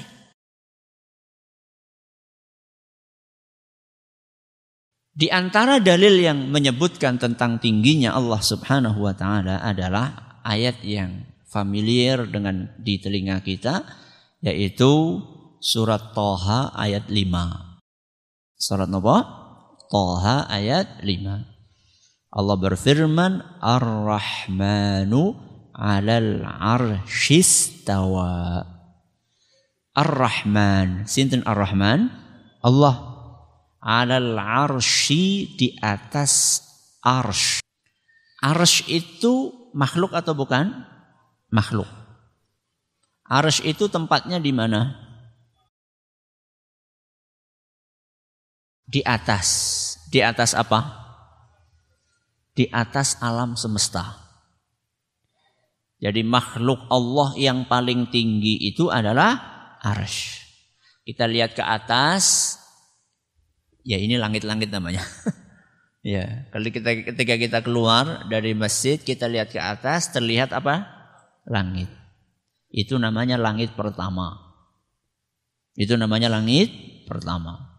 Di 5.17 5.27
antara 5.33 5.83
dalil 5.83 6.23
yang 6.23 6.53
menyebutkan 6.53 7.19
tentang 7.19 7.59
tingginya 7.59 8.15
Allah 8.15 8.39
Subhanahu 8.39 9.03
wa 9.03 9.17
taala 9.17 9.65
adalah 9.65 10.39
ayat 10.45 10.85
yang 10.85 11.25
familiar 11.49 12.29
dengan 12.29 12.69
di 12.77 13.01
telinga 13.01 13.41
kita 13.41 13.83
yaitu 14.45 15.25
surat 15.59 16.13
Toha 16.13 16.71
ayat 16.77 17.09
5. 17.09 18.61
Surat 18.61 18.93
apa? 18.93 19.17
Toha 19.89 20.47
ayat 20.53 21.01
5. 21.01 21.56
Allah 22.37 22.57
berfirman 22.61 23.41
Ar-Rahmanu 23.65 25.33
'alal 25.73 26.45
'arsyistawa. 26.45 28.61
Ar-Rahman, 29.97 31.09
sinten 31.09 31.41
Ar-Rahman? 31.49 32.13
Allah 32.61 32.97
'alal 33.81 34.37
'arsy 34.37 35.57
di 35.57 35.81
atas 35.81 36.61
arsh. 37.01 37.65
Arsh 38.45 38.85
itu 38.93 39.57
makhluk 39.73 40.13
atau 40.13 40.37
bukan? 40.37 40.85
Makhluk. 41.49 41.89
Arsh 43.25 43.65
itu 43.65 43.89
tempatnya 43.89 44.37
di 44.37 44.53
mana? 44.53 45.07
di 48.87 49.03
atas. 49.03 49.49
Di 50.07 50.23
atas 50.23 50.55
apa? 50.55 51.06
Di 52.57 52.73
atas 52.73 53.21
alam 53.21 53.53
semesta. 53.53 54.27
Jadi 56.01 56.25
makhluk 56.25 56.89
Allah 56.89 57.37
yang 57.37 57.69
paling 57.69 58.09
tinggi 58.09 58.69
itu 58.69 58.89
adalah 58.89 59.37
arsh. 59.81 60.45
Kita 61.07 61.25
lihat 61.25 61.57
ke 61.57 61.63
atas, 61.63 62.57
ya 63.87 63.97
ini 63.97 64.17
langit-langit 64.17 64.69
namanya. 64.69 65.01
ya, 66.17 66.49
kalau 66.53 66.69
kita 66.69 67.13
ketika 67.13 67.35
kita 67.39 67.59
keluar 67.61 68.25
dari 68.29 68.53
masjid, 68.53 68.99
kita 69.01 69.29
lihat 69.31 69.55
ke 69.55 69.61
atas, 69.61 70.13
terlihat 70.13 70.53
apa? 70.53 70.85
Langit. 71.47 71.89
Itu 72.69 72.99
namanya 72.99 73.39
langit 73.39 73.73
pertama. 73.73 74.37
Itu 75.79 75.97
namanya 75.97 76.33
langit 76.33 76.73
pertama. 77.07 77.77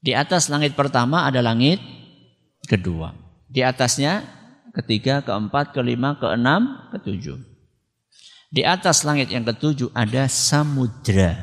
Di 0.00 0.12
atas 0.12 0.48
langit 0.52 0.74
pertama 0.74 1.24
ada 1.28 1.40
langit 1.40 1.78
kedua. 2.66 3.27
Di 3.48 3.64
atasnya 3.64 4.28
ketiga, 4.76 5.24
keempat, 5.24 5.72
kelima, 5.72 6.20
keenam, 6.20 6.92
ketujuh. 6.92 7.40
Di 8.48 8.64
atas 8.64 9.04
langit 9.04 9.28
yang 9.28 9.44
ketujuh 9.44 9.92
ada 9.92 10.28
samudra. 10.28 11.36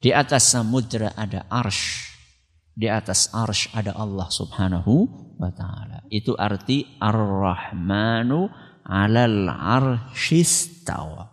Di 0.00 0.10
atas 0.10 0.54
samudra 0.54 1.12
ada 1.18 1.46
arsh. 1.50 2.14
Di 2.74 2.88
atas 2.88 3.28
arsh 3.34 3.70
ada 3.76 3.94
Allah 3.94 4.26
subhanahu 4.30 5.06
wa 5.36 5.50
ta'ala. 5.52 6.06
Itu 6.08 6.34
arti 6.38 6.98
ar-Rahmanu 6.98 8.48
alal 8.86 9.46
arshistawa. 9.50 11.30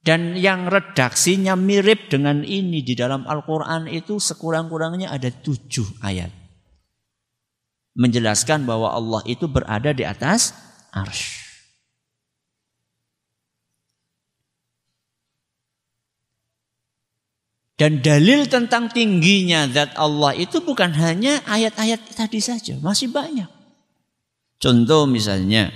Dan 0.00 0.32
yang 0.32 0.72
redaksinya 0.72 1.60
mirip 1.60 2.08
dengan 2.08 2.40
ini 2.40 2.80
di 2.80 2.96
dalam 2.96 3.28
Al-Quran 3.28 3.84
itu 3.84 4.16
sekurang-kurangnya 4.16 5.12
ada 5.12 5.28
tujuh 5.28 6.00
ayat. 6.00 6.39
Menjelaskan 8.00 8.64
bahwa 8.64 8.96
Allah 8.96 9.20
itu 9.28 9.44
berada 9.44 9.92
di 9.92 10.08
atas 10.08 10.56
arsh. 10.88 11.40
Dan 17.80 18.04
dalil 18.04 18.44
tentang 18.44 18.92
tingginya 18.92 19.64
zat 19.68 19.96
Allah 19.96 20.36
itu 20.36 20.60
bukan 20.60 20.92
hanya 21.00 21.40
ayat-ayat 21.48 22.12
tadi 22.12 22.36
saja, 22.36 22.76
masih 22.84 23.08
banyak. 23.08 23.48
Contoh 24.60 25.08
misalnya, 25.08 25.72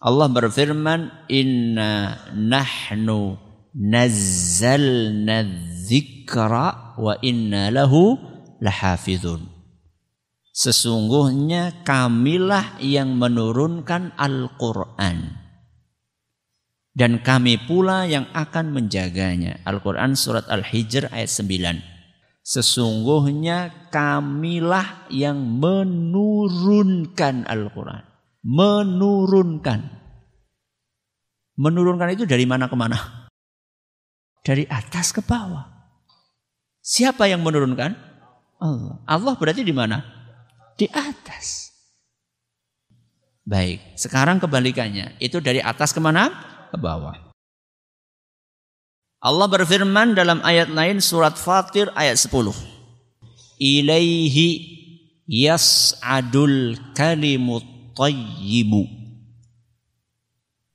Allah 0.00 0.32
berfirman, 0.32 1.28
Inna 1.28 2.16
nahnu 2.32 3.36
nazzalna 3.76 5.44
dzikra 5.84 6.96
wa 6.96 7.12
inna 7.20 7.68
lahu 7.76 8.16
lahafizun. 8.64 9.57
Sesungguhnya 10.58 11.86
kamilah 11.86 12.82
yang 12.82 13.14
menurunkan 13.14 14.10
Al-Quran. 14.18 15.38
Dan 16.90 17.22
kami 17.22 17.62
pula 17.62 18.10
yang 18.10 18.26
akan 18.34 18.74
menjaganya. 18.74 19.62
Al-Quran 19.62 20.18
surat 20.18 20.50
Al-Hijr 20.50 21.14
ayat 21.14 21.30
9. 21.30 21.78
Sesungguhnya 22.42 23.86
kamilah 23.94 25.06
yang 25.14 25.38
menurunkan 25.62 27.46
Al-Quran. 27.46 28.02
Menurunkan. 28.42 29.80
Menurunkan 31.54 32.18
itu 32.18 32.26
dari 32.26 32.50
mana 32.50 32.66
ke 32.66 32.74
mana? 32.74 33.30
Dari 34.42 34.66
atas 34.66 35.14
ke 35.14 35.22
bawah. 35.22 35.70
Siapa 36.82 37.30
yang 37.30 37.46
menurunkan? 37.46 37.94
Allah. 38.58 38.98
Allah 39.06 39.38
berarti 39.38 39.62
di 39.62 39.70
mana? 39.70 40.17
Di 40.78 40.86
atas. 40.94 41.74
Baik, 43.42 43.82
sekarang 43.98 44.38
kebalikannya. 44.38 45.18
Itu 45.18 45.42
dari 45.42 45.58
atas 45.58 45.90
ke 45.90 45.98
mana? 45.98 46.30
Ke 46.70 46.78
bawah. 46.78 47.18
Allah 49.18 49.48
berfirman 49.50 50.14
dalam 50.14 50.38
ayat 50.46 50.70
lain 50.70 51.02
surat 51.02 51.34
Fatir 51.34 51.90
ayat 51.98 52.14
10. 52.14 52.54
Ilaihi 53.58 54.48
yas'adul 55.26 56.78
kalimut 56.94 57.66
tayyibu. 57.98 58.86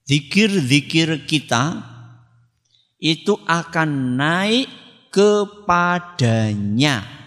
Zikir-zikir 0.04 1.24
kita 1.24 1.80
itu 3.00 3.40
akan 3.48 4.20
naik 4.20 4.68
kepadanya 5.08 7.23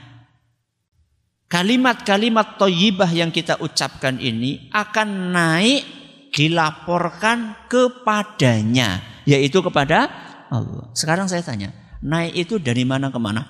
kalimat-kalimat 1.56 2.60
toyibah 2.60 3.08
yang 3.08 3.32
kita 3.32 3.56
ucapkan 3.64 4.20
ini 4.20 4.68
akan 4.76 5.32
naik 5.32 5.88
dilaporkan 6.28 7.64
kepadanya, 7.72 9.00
yaitu 9.24 9.64
kepada 9.64 10.12
Allah. 10.52 10.92
Sekarang 10.92 11.32
saya 11.32 11.40
tanya, 11.40 11.72
naik 12.04 12.36
itu 12.36 12.60
dari 12.60 12.84
mana 12.84 13.08
ke 13.08 13.16
mana? 13.16 13.48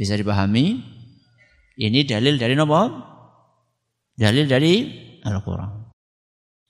Bisa 0.00 0.16
dipahami? 0.16 0.80
Ini 1.76 2.00
dalil 2.08 2.40
dari 2.40 2.56
nomor 2.56 3.12
Dalil 4.16 4.48
dari 4.48 4.84
Al-Quran. 5.24 5.92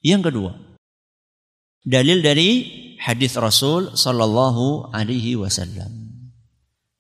Yang 0.03 0.31
kedua, 0.31 0.53
dalil 1.83 2.23
dari 2.23 2.51
hadis 2.99 3.35
Rasul 3.39 3.95
Sallallahu 3.95 4.95
Alaihi 4.95 5.35
Wasallam. 5.35 6.10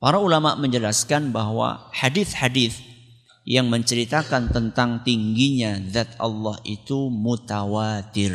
Para 0.00 0.16
ulama 0.16 0.57
menjelaskan 0.57 1.28
bahwa 1.28 1.92
hadis-hadis 1.92 2.80
yang 3.45 3.69
menceritakan 3.69 4.49
tentang 4.49 5.04
tingginya 5.04 5.76
zat 5.92 6.16
Allah 6.16 6.57
itu 6.64 7.12
mutawatir. 7.12 8.33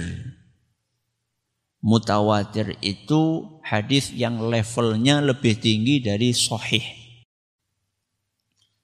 Mutawatir 1.82 2.78
itu 2.86 3.50
hadis 3.66 4.14
yang 4.14 4.46
levelnya 4.46 5.26
lebih 5.26 5.58
tinggi 5.58 6.06
dari 6.06 6.38
sahih. 6.38 6.86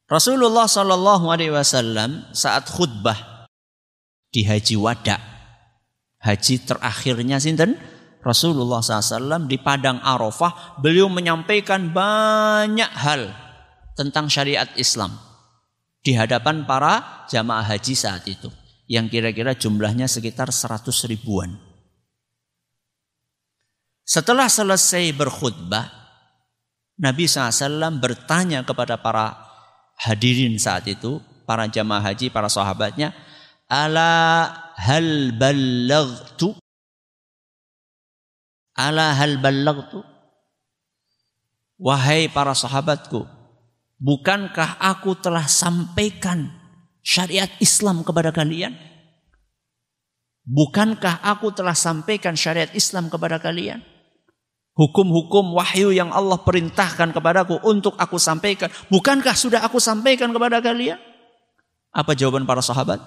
Rasulullah 0.09 0.65
Shallallahu 0.65 1.29
Alaihi 1.29 1.53
Wasallam 1.53 2.33
saat 2.33 2.65
khutbah 2.65 3.45
di 4.33 4.41
Haji 4.41 4.75
Wada, 4.81 5.21
haji 6.17 6.65
terakhirnya 6.65 7.37
sinten 7.37 7.77
Rasulullah 8.21 8.85
SAW 8.85 9.49
di 9.49 9.57
Padang 9.57 9.97
Arafah 10.01 10.77
beliau 10.77 11.09
menyampaikan 11.09 11.89
banyak 11.89 12.91
hal 12.93 13.33
tentang 13.97 14.29
syariat 14.29 14.69
Islam 14.77 15.17
di 16.05 16.13
hadapan 16.13 16.65
para 16.69 17.25
jamaah 17.29 17.65
haji 17.65 17.93
saat 17.97 18.25
itu 18.29 18.49
yang 18.85 19.09
kira-kira 19.09 19.57
jumlahnya 19.57 20.05
sekitar 20.05 20.53
100 20.53 20.85
ribuan. 21.09 21.57
Setelah 24.05 24.51
selesai 24.51 25.15
berkhutbah, 25.15 25.87
Nabi 26.99 27.25
SAW 27.25 27.97
bertanya 27.97 28.61
kepada 28.61 28.99
para 28.99 29.33
hadirin 29.97 30.59
saat 30.59 30.85
itu, 30.91 31.23
para 31.47 31.65
jamaah 31.65 32.11
haji, 32.11 32.29
para 32.29 32.51
sahabatnya, 32.51 33.15
Ala 33.71 34.51
hal 34.75 35.31
ballagtu 35.39 36.60
Ala 38.81 39.13
hal 39.13 39.37
ballagtu? 39.37 40.01
Wahai 41.77 42.29
para 42.29 42.53
sahabatku, 42.53 43.25
bukankah 43.97 44.77
aku 44.81 45.17
telah 45.17 45.45
sampaikan 45.49 46.49
syariat 47.01 47.49
Islam 47.61 48.01
kepada 48.05 48.29
kalian? 48.29 48.73
Bukankah 50.45 51.21
aku 51.21 51.53
telah 51.53 51.77
sampaikan 51.77 52.33
syariat 52.33 52.69
Islam 52.73 53.09
kepada 53.09 53.37
kalian? 53.37 53.81
Hukum-hukum 54.73 55.53
wahyu 55.53 55.93
yang 55.93 56.09
Allah 56.09 56.41
perintahkan 56.41 57.13
kepadaku 57.13 57.61
untuk 57.65 57.93
aku 58.01 58.17
sampaikan. 58.17 58.73
Bukankah 58.89 59.37
sudah 59.37 59.61
aku 59.61 59.77
sampaikan 59.77 60.33
kepada 60.33 60.57
kalian? 60.57 60.97
Apa 61.93 62.17
jawaban 62.17 62.49
para 62.49 62.63
sahabat? 62.65 62.97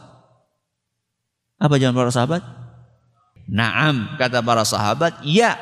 Apa 1.58 1.74
jawaban 1.80 2.06
para 2.06 2.12
sahabat? 2.14 2.63
Naam, 3.44 4.16
kata 4.16 4.40
para 4.40 4.64
sahabat, 4.64 5.20
ya 5.20 5.60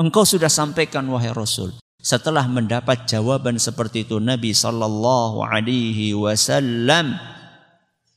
engkau 0.00 0.24
sudah 0.24 0.48
sampaikan 0.48 1.04
wahai 1.12 1.32
Rasul. 1.36 1.76
Setelah 2.00 2.48
mendapat 2.48 3.04
jawaban 3.04 3.60
seperti 3.60 4.08
itu 4.08 4.16
Nabi 4.16 4.56
sallallahu 4.56 5.44
alaihi 5.44 6.16
wasallam 6.16 7.20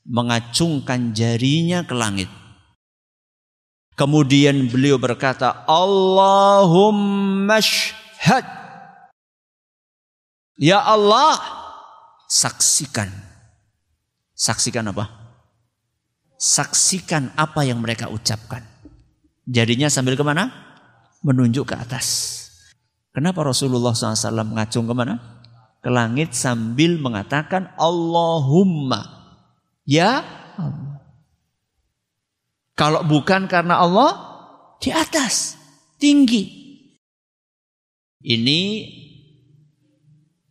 mengacungkan 0.08 1.12
jarinya 1.12 1.84
ke 1.84 1.92
langit. 1.92 2.32
Kemudian 3.94 4.72
beliau 4.72 4.98
berkata, 4.98 5.68
Allahumma 5.70 7.60
syhad. 7.62 8.42
Ya 10.58 10.82
Allah, 10.82 11.38
saksikan. 12.26 13.06
Saksikan 14.34 14.90
apa? 14.90 15.06
Saksikan 16.40 17.30
apa 17.38 17.62
yang 17.62 17.78
mereka 17.78 18.10
ucapkan. 18.10 18.73
Jadinya 19.44 19.92
sambil 19.92 20.16
ke 20.16 20.24
mana? 20.24 20.48
Menunjuk 21.20 21.72
ke 21.72 21.74
atas. 21.76 22.32
Kenapa 23.14 23.46
Rasulullah 23.46 23.94
SAW 23.94 24.42
mengacung 24.44 24.88
ke 24.88 24.94
mana? 24.96 25.20
Ke 25.84 25.92
langit 25.92 26.32
sambil 26.32 26.96
mengatakan 26.96 27.70
Allahumma. 27.76 29.30
Ya 29.84 30.24
Allah. 30.56 30.94
Kalau 32.74 33.06
bukan 33.06 33.46
karena 33.46 33.78
Allah, 33.78 34.18
di 34.82 34.90
atas, 34.90 35.54
tinggi. 36.02 36.64
Ini 38.24 38.60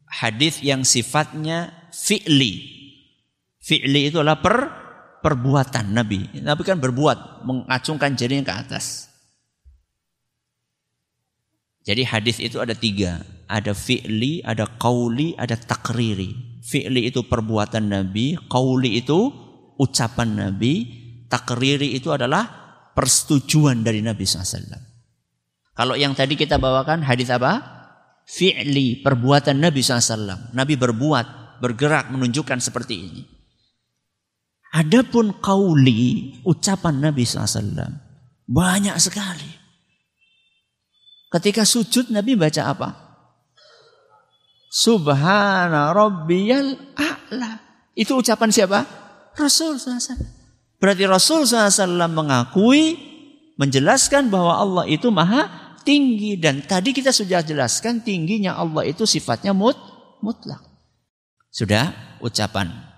hadis 0.08 0.63
yang 0.63 0.88
sifatnya 0.88 1.91
fi'li. 1.91 2.53
Fi'li 3.60 4.08
itu 4.08 4.23
adalah 4.23 4.39
per 4.39 4.83
perbuatan 5.23 5.95
Nabi. 5.95 6.43
Nabi 6.43 6.62
kan 6.67 6.83
berbuat, 6.83 7.47
mengacungkan 7.47 8.19
jarinya 8.19 8.51
ke 8.51 8.53
atas. 8.67 9.07
Jadi 11.88 12.03
hadis 12.03 12.43
itu 12.43 12.59
ada 12.59 12.75
tiga. 12.75 13.23
Ada 13.47 13.71
fi'li, 13.71 14.43
ada 14.43 14.67
qauli, 14.67 15.36
ada 15.39 15.55
takriri. 15.55 16.59
Fi'li 16.63 17.07
itu 17.07 17.23
perbuatan 17.27 17.91
Nabi, 17.91 18.36
qauli 18.47 18.99
itu 18.99 19.31
ucapan 19.79 20.47
Nabi, 20.47 20.73
takriri 21.27 21.95
itu 21.95 22.12
adalah 22.12 22.47
persetujuan 22.95 23.83
dari 23.83 23.99
Nabi 23.99 24.23
SAW. 24.23 24.79
Kalau 25.73 25.97
yang 25.97 26.13
tadi 26.13 26.38
kita 26.38 26.62
bawakan 26.62 27.03
hadis 27.03 27.33
apa? 27.33 27.59
Fi'li, 28.23 29.03
perbuatan 29.03 29.59
Nabi 29.59 29.83
SAW. 29.83 30.55
Nabi 30.55 30.79
berbuat, 30.79 31.59
bergerak, 31.59 32.15
menunjukkan 32.15 32.63
seperti 32.63 32.95
ini. 32.95 33.33
Adapun 34.73 35.38
kauli 35.38 36.41
ucapan 36.41 36.97
Nabi 36.97 37.21
SAW 37.29 37.93
banyak 38.49 38.97
sekali. 38.97 39.51
Ketika 41.29 41.62
sujud 41.62 42.09
Nabi 42.09 42.33
baca 42.33 42.62
apa? 42.65 42.89
Subhana 44.73 45.93
rabbiyal 45.93 46.97
a'la. 46.97 47.62
Itu 47.93 48.17
ucapan 48.17 48.49
siapa? 48.49 48.79
Rasul 49.38 49.77
SAW. 49.77 50.17
Berarti 50.81 51.05
Rasul 51.05 51.45
SAW 51.45 52.09
mengakui, 52.09 52.97
menjelaskan 53.62 54.33
bahwa 54.33 54.57
Allah 54.57 54.86
itu 54.89 55.13
maha 55.13 55.77
tinggi. 55.86 56.38
Dan 56.38 56.65
tadi 56.65 56.93
kita 56.97 57.13
sudah 57.13 57.45
jelaskan 57.45 58.01
tingginya 58.01 58.57
Allah 58.57 58.89
itu 58.89 59.05
sifatnya 59.05 59.53
mut, 59.53 59.77
mutlak. 60.25 60.62
Sudah 61.53 62.17
ucapan 62.25 62.92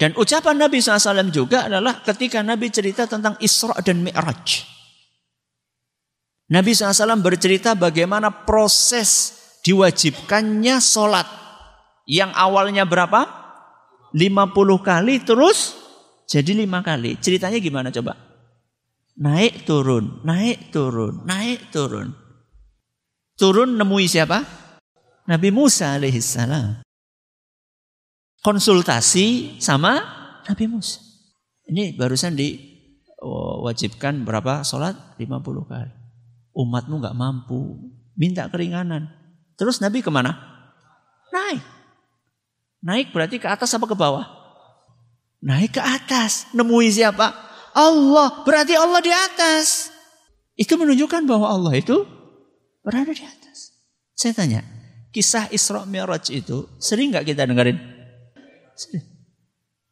dan 0.00 0.16
ucapan 0.16 0.56
Nabi 0.56 0.80
SAW 0.80 1.28
juga 1.28 1.68
adalah 1.68 2.00
ketika 2.00 2.40
Nabi 2.40 2.72
cerita 2.72 3.04
tentang 3.04 3.36
Isra 3.36 3.76
dan 3.84 4.00
Mi'raj. 4.00 4.64
Nabi 6.48 6.72
SAW 6.72 7.20
bercerita 7.20 7.76
bagaimana 7.76 8.32
proses 8.48 9.36
diwajibkannya 9.60 10.80
sholat 10.80 11.28
Yang 12.10 12.32
awalnya 12.34 12.88
berapa? 12.88 13.22
50 14.16 14.50
kali 14.82 15.22
terus 15.22 15.78
jadi 16.30 16.54
lima 16.54 16.78
kali. 16.86 17.18
Ceritanya 17.18 17.58
gimana 17.58 17.90
coba? 17.90 18.14
Naik 19.18 19.66
turun, 19.66 20.22
naik 20.22 20.70
turun, 20.70 21.26
naik 21.26 21.74
turun. 21.74 22.14
Turun 23.34 23.74
nemui 23.74 24.06
siapa? 24.06 24.46
Nabi 25.26 25.50
Musa 25.50 25.98
alaihissalam. 25.98 26.86
Konsultasi 28.40 29.60
sama 29.60 30.00
Nabi 30.48 30.64
Musa. 30.64 31.04
Ini 31.68 31.92
barusan 31.92 32.32
diwajibkan 32.32 34.24
berapa 34.24 34.64
sholat? 34.64 34.96
50 35.20 35.68
kali. 35.68 35.92
Umatmu 36.56 37.04
nggak 37.04 37.16
mampu, 37.20 37.92
minta 38.16 38.48
keringanan. 38.48 39.12
Terus 39.60 39.84
Nabi 39.84 40.00
ke 40.00 40.08
mana? 40.08 40.40
Naik. 41.28 41.60
Naik 42.80 43.12
berarti 43.12 43.36
ke 43.36 43.44
atas 43.44 43.76
apa 43.76 43.84
ke 43.84 43.92
bawah? 43.92 44.24
Naik 45.44 45.76
ke 45.76 45.82
atas. 45.84 46.48
Nemui 46.56 46.88
siapa? 46.88 47.36
Allah. 47.76 48.40
Berarti 48.48 48.72
Allah 48.72 49.04
di 49.04 49.12
atas. 49.12 49.92
Itu 50.56 50.80
menunjukkan 50.80 51.28
bahwa 51.28 51.44
Allah 51.52 51.76
itu 51.76 52.08
berada 52.80 53.12
di 53.12 53.20
atas. 53.20 53.76
Saya 54.16 54.32
tanya, 54.32 54.64
kisah 55.12 55.52
Isra 55.52 55.84
Mi'raj 55.84 56.32
itu 56.32 56.64
sering 56.80 57.12
nggak 57.12 57.28
kita 57.28 57.44
dengerin? 57.44 57.99
Sering. 58.80 59.04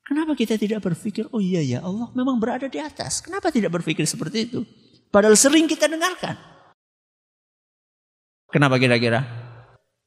Kenapa 0.09 0.33
kita 0.33 0.57
tidak 0.57 0.81
berpikir, 0.81 1.29
oh 1.37 1.43
iya 1.45 1.61
ya 1.61 1.85
Allah 1.85 2.09
memang 2.17 2.41
berada 2.41 2.65
di 2.65 2.81
atas. 2.81 3.21
Kenapa 3.21 3.53
tidak 3.53 3.77
berpikir 3.77 4.09
seperti 4.09 4.49
itu? 4.49 4.65
Padahal 5.13 5.37
sering 5.37 5.69
kita 5.69 5.85
dengarkan. 5.85 6.33
Kenapa 8.49 8.81
kira-kira? 8.81 9.21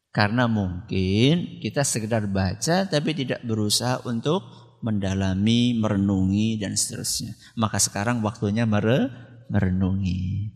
Karena 0.10 0.50
mungkin 0.50 1.62
kita 1.62 1.86
sekedar 1.86 2.26
baca 2.26 2.90
tapi 2.90 3.14
tidak 3.14 3.46
berusaha 3.46 4.02
untuk 4.10 4.42
mendalami, 4.82 5.78
merenungi 5.78 6.58
dan 6.58 6.74
seterusnya. 6.74 7.38
Maka 7.54 7.78
sekarang 7.78 8.26
waktunya 8.26 8.66
mere 8.66 9.14
merenungi. 9.54 10.50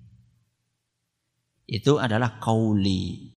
Itu 1.70 2.02
adalah 2.02 2.42
kauli. 2.42 3.38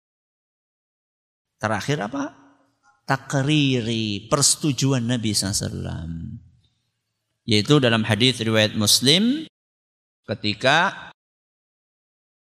Terakhir 1.59 2.07
apa? 2.07 2.46
Takriri 3.07 4.27
persetujuan 4.27 5.07
Nabi 5.07 5.31
SAW. 5.33 6.43
Yaitu 7.47 7.79
dalam 7.79 8.03
hadis 8.03 8.43
riwayat 8.43 8.75
Muslim 8.75 9.47
ketika 10.27 11.09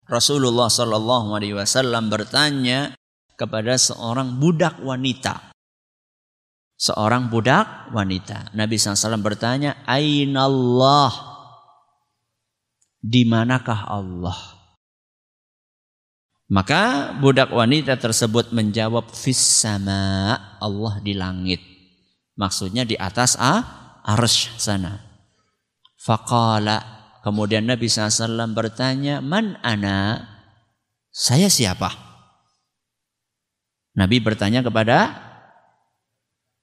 Rasulullah 0.10 0.74
Sallallahu 0.74 1.38
Alaihi 1.38 1.54
Wasallam 1.54 2.10
bertanya 2.10 2.98
kepada 3.38 3.78
seorang 3.78 4.42
budak 4.42 4.82
wanita. 4.82 5.54
Seorang 6.78 7.30
budak 7.30 7.94
wanita. 7.94 8.54
Nabi 8.58 8.78
SAW 8.78 9.22
bertanya, 9.22 9.86
Allah, 9.86 11.14
Di 12.98 13.26
manakah 13.26 13.86
Allah? 13.86 14.57
Maka 16.48 17.12
budak 17.20 17.52
wanita 17.52 18.00
tersebut 18.00 18.56
menjawab 18.56 19.12
fis 19.12 19.40
sama 19.40 20.32
Allah 20.64 21.04
di 21.04 21.12
langit. 21.12 21.60
Maksudnya 22.40 22.88
di 22.88 22.96
atas 22.96 23.36
a 23.36 23.68
arsh 24.08 24.56
sana. 24.56 25.04
Faqala 26.00 26.80
kemudian 27.28 27.68
Nabi 27.68 27.92
SAW 27.92 28.56
bertanya 28.56 29.20
man 29.20 29.60
ana 29.60 30.24
saya 31.12 31.52
siapa? 31.52 31.92
Nabi 34.00 34.24
bertanya 34.24 34.64
kepada 34.64 35.20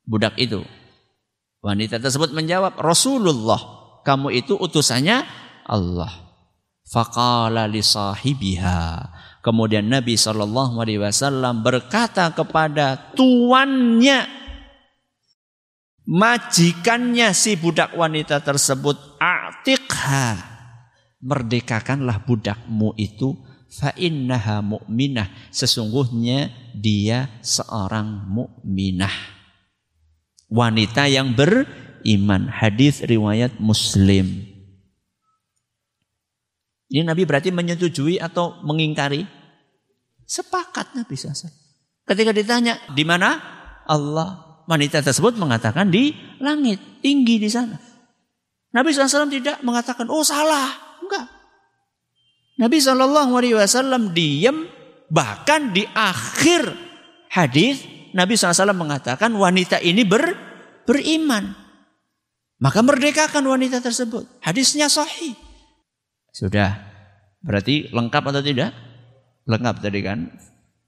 budak 0.09 0.41
itu. 0.41 0.65
Wanita 1.61 2.01
tersebut 2.01 2.33
menjawab 2.33 2.81
Rasulullah 2.81 3.61
kamu 4.01 4.33
itu 4.33 4.57
utusannya 4.57 5.29
Allah. 5.69 6.13
Faqala 6.89 7.69
li 7.69 7.85
sahibiha 7.85 9.13
Kemudian 9.45 9.93
Nabi 9.93 10.17
Shallallahu 10.17 10.81
Alaihi 10.81 11.05
Wasallam 11.05 11.61
berkata 11.61 12.33
kepada 12.33 13.13
tuannya, 13.13 14.25
majikannya 16.09 17.29
si 17.37 17.53
budak 17.61 17.93
wanita 17.93 18.41
tersebut, 18.41 19.21
atikha, 19.21 20.41
merdekakanlah 21.21 22.25
budakmu 22.25 22.97
itu, 22.97 23.37
fa 23.69 23.93
mu'minah, 24.65 25.29
sesungguhnya 25.53 26.49
dia 26.73 27.29
seorang 27.45 28.25
mukminah. 28.25 29.13
Wanita 30.49 31.05
yang 31.05 31.37
beriman. 31.37 32.49
Hadis 32.49 33.05
riwayat 33.05 33.61
Muslim. 33.61 34.54
Ini 36.95 37.03
Nabi 37.03 37.27
berarti 37.27 37.51
menyetujui 37.51 38.23
atau 38.23 38.63
mengingkari? 38.63 39.27
Sepakat 40.23 40.95
Nabi 40.95 41.19
SAW. 41.19 41.51
Ketika 42.07 42.31
ditanya, 42.31 42.79
di 42.95 43.03
mana? 43.03 43.35
Allah. 43.91 44.63
Wanita 44.71 45.03
tersebut 45.03 45.35
mengatakan 45.35 45.91
di 45.91 46.15
langit, 46.39 47.03
tinggi 47.03 47.43
di 47.43 47.51
sana. 47.51 47.75
Nabi 48.71 48.95
SAW 48.95 49.27
tidak 49.27 49.59
mengatakan, 49.67 50.07
oh 50.07 50.23
salah. 50.23 50.71
Enggak. 51.03 51.27
Nabi 52.63 52.79
SAW 52.79 54.15
diam, 54.15 54.71
bahkan 55.11 55.75
di 55.75 55.83
akhir 55.91 56.79
hadis 57.35 57.83
Nabi 58.15 58.39
SAW 58.39 58.71
mengatakan 58.71 59.35
wanita 59.35 59.83
ini 59.83 60.07
ber, 60.07 60.23
beriman. 60.87 61.59
Maka 62.63 62.87
merdekakan 62.87 63.51
wanita 63.51 63.83
tersebut. 63.83 64.31
Hadisnya 64.39 64.87
sahih. 64.87 65.35
Sudah. 66.35 66.84
Berarti 67.45 67.93
lengkap 67.93 68.23
atau 68.33 68.41
tidak? 68.41 68.73
Lengkap 69.45 69.77
tadi 69.85 70.01
kan? 70.01 70.33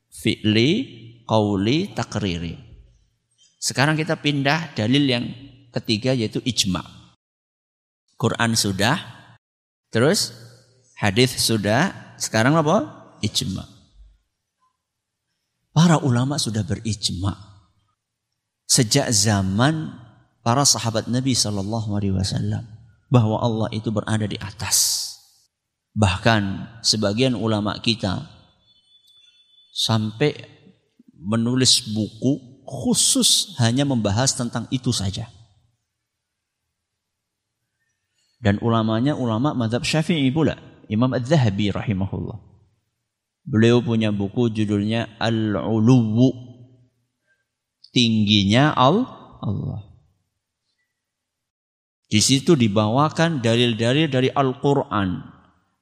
Fi'li, 0.09 0.71
qawli, 1.29 1.92
takriri. 1.92 2.57
Sekarang 3.61 3.92
kita 3.92 4.16
pindah 4.16 4.73
dalil 4.73 5.05
yang 5.05 5.25
ketiga 5.77 6.16
yaitu 6.16 6.40
ijma. 6.49 6.81
Quran 8.16 8.57
sudah, 8.57 8.97
terus 9.92 10.33
hadis 10.97 11.37
sudah, 11.37 12.16
sekarang 12.16 12.57
apa? 12.57 12.88
Ijma. 13.21 13.69
Para 15.77 16.01
ulama 16.01 16.40
sudah 16.40 16.64
berijma. 16.64 17.37
Sejak 18.64 19.12
zaman 19.12 19.92
para 20.40 20.64
sahabat 20.64 21.05
Nabi 21.12 21.37
Shallallahu 21.37 21.92
Alaihi 21.92 22.16
Wasallam 22.16 22.64
bahwa 23.12 23.37
Allah 23.45 23.69
itu 23.77 23.92
berada 23.92 24.25
di 24.25 24.40
atas. 24.40 25.05
Bahkan 25.97 26.43
sebagian 26.85 27.33
ulama 27.33 27.81
kita 27.81 28.29
sampai 29.73 30.37
menulis 31.17 31.89
buku 31.89 32.61
khusus 32.69 33.57
hanya 33.57 33.89
membahas 33.89 34.37
tentang 34.37 34.69
itu 34.69 34.93
saja. 34.93 35.33
Dan 38.37 38.61
ulamanya 38.61 39.17
ulama 39.17 39.57
madhab 39.57 39.81
syafi'i 39.81 40.29
pula. 40.29 40.61
Imam 40.93 41.09
Al-Zahabi 41.17 41.73
rahimahullah. 41.73 42.39
Beliau 43.49 43.81
punya 43.81 44.13
buku 44.13 44.53
judulnya 44.53 45.17
Al-Uluwu. 45.17 46.29
Tingginya 47.97 48.77
Allah. 48.77 49.81
Di 52.07 52.21
situ 52.21 52.53
dibawakan 52.53 53.41
dalil-dalil 53.41 54.13
dari 54.13 54.29
Al-Quran 54.29 55.36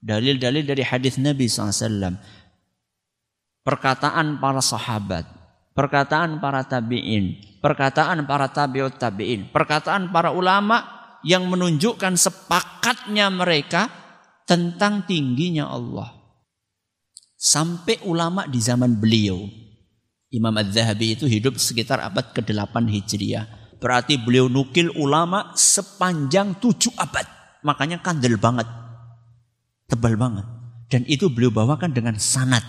dalil-dalil 0.04 0.68
dari 0.68 0.84
hadis 0.84 1.16
Nabi 1.16 1.48
SAW, 1.48 2.20
perkataan 3.64 4.36
para 4.36 4.60
sahabat, 4.60 5.24
perkataan 5.72 6.44
para 6.44 6.60
tabiin, 6.68 7.40
perkataan 7.64 8.28
para 8.28 8.52
tabiut 8.52 9.00
tabiin, 9.00 9.48
perkataan 9.48 10.12
para 10.12 10.28
ulama 10.36 10.84
yang 11.24 11.48
menunjukkan 11.48 12.20
sepakatnya 12.20 13.32
mereka 13.32 13.88
tentang 14.44 15.08
tingginya 15.08 15.72
Allah. 15.72 16.12
Sampai 17.40 18.04
ulama 18.04 18.44
di 18.44 18.60
zaman 18.60 19.00
beliau, 19.00 19.48
Imam 20.28 20.52
Az-Zahabi 20.60 21.16
itu 21.16 21.24
hidup 21.24 21.56
sekitar 21.56 22.04
abad 22.04 22.36
ke-8 22.36 22.76
Hijriah. 22.92 23.48
Berarti 23.80 24.16
beliau 24.16 24.48
nukil 24.48 24.92
ulama 24.96 25.52
sepanjang 25.52 26.56
tujuh 26.56 26.92
abad. 26.96 27.28
Makanya 27.64 28.00
kandel 28.00 28.40
banget 28.40 28.64
Tebal 29.90 30.16
banget. 30.16 30.46
Dan 30.88 31.02
itu 31.08 31.32
beliau 31.32 31.50
bawakan 31.50 31.92
dengan 31.92 32.16
sanat. 32.20 32.62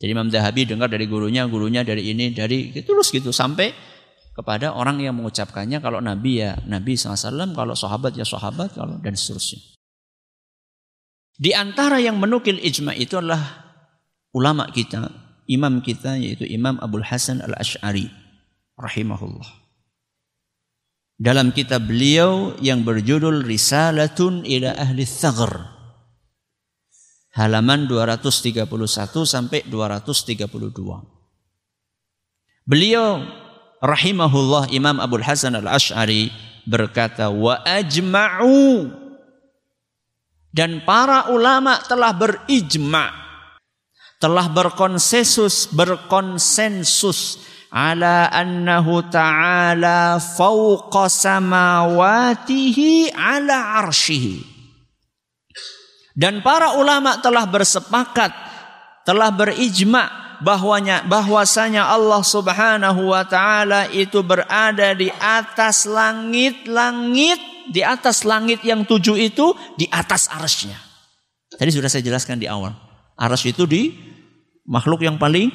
Jadi 0.00 0.10
Imam 0.16 0.32
Zahabi 0.32 0.64
dengar 0.64 0.88
dari 0.88 1.04
gurunya, 1.04 1.44
gurunya 1.44 1.84
dari 1.84 2.08
ini, 2.08 2.32
dari 2.32 2.72
gitu, 2.72 2.96
terus 2.96 3.12
gitu 3.12 3.30
sampai 3.36 3.76
kepada 4.32 4.72
orang 4.72 4.96
yang 5.04 5.12
mengucapkannya 5.20 5.84
kalau 5.84 6.00
Nabi 6.00 6.40
ya 6.40 6.56
Nabi 6.64 6.96
SAW, 6.96 7.52
kalau 7.52 7.76
sahabat 7.76 8.16
ya 8.16 8.24
sahabat, 8.24 8.72
kalau 8.72 8.96
dan 9.04 9.12
seterusnya. 9.12 9.60
Di 11.36 11.52
antara 11.52 12.00
yang 12.00 12.16
menukil 12.16 12.56
ijma 12.56 12.96
itu 12.96 13.20
adalah 13.20 13.68
ulama 14.32 14.72
kita 14.72 15.30
imam 15.50 15.82
kita 15.82 16.14
yaitu 16.14 16.46
Imam 16.46 16.78
Abdul 16.78 17.02
Hasan 17.02 17.42
Al-Ash'ari 17.42 18.06
rahimahullah. 18.78 19.59
Dalam 21.20 21.52
kitab 21.52 21.84
beliau 21.84 22.56
yang 22.64 22.80
berjudul 22.80 23.44
Risalatun 23.44 24.40
ila 24.48 24.72
Ahli 24.72 25.04
Thagr. 25.04 25.52
Halaman 27.36 27.84
231 27.84 28.64
sampai 29.28 29.60
232. 29.68 30.40
Beliau 32.64 33.20
rahimahullah 33.84 34.72
Imam 34.72 34.96
Abdul 34.96 35.20
Hasan 35.20 35.60
Al-Ash'ari 35.60 36.32
berkata 36.64 37.28
wa 37.28 37.60
ajma'u 37.68 38.88
dan 40.56 40.80
para 40.88 41.28
ulama 41.28 41.84
telah 41.84 42.16
berijma' 42.16 43.12
telah 44.20 44.48
berkonsensus 44.48 45.68
berkonsensus 45.72 47.40
ala 47.70 48.26
annahu 48.28 49.06
ta'ala 49.06 50.18
fawqa 50.18 51.06
samawatihi 51.06 52.50
ala 53.14 53.86
arshihi. 53.86 54.42
Dan 56.18 56.42
para 56.42 56.74
ulama 56.76 57.22
telah 57.22 57.46
bersepakat, 57.46 58.34
telah 59.06 59.30
berijma 59.30 60.36
bahwanya 60.42 61.06
bahwasanya 61.06 61.86
Allah 61.86 62.20
Subhanahu 62.26 63.14
wa 63.14 63.22
taala 63.24 63.86
itu 63.94 64.20
berada 64.20 64.92
di 64.96 65.08
atas 65.16 65.86
langit-langit, 65.86 67.38
di 67.70 67.80
atas 67.86 68.26
langit 68.26 68.60
yang 68.66 68.82
tujuh 68.82 69.16
itu 69.16 69.54
di 69.78 69.86
atas 69.88 70.26
arsy 70.28 70.74
Tadi 71.50 71.70
sudah 71.70 71.92
saya 71.92 72.00
jelaskan 72.00 72.40
di 72.40 72.48
awal. 72.48 72.72
Arsy 73.20 73.52
itu 73.52 73.68
di 73.68 73.92
makhluk 74.64 75.04
yang 75.04 75.20
paling. 75.20 75.52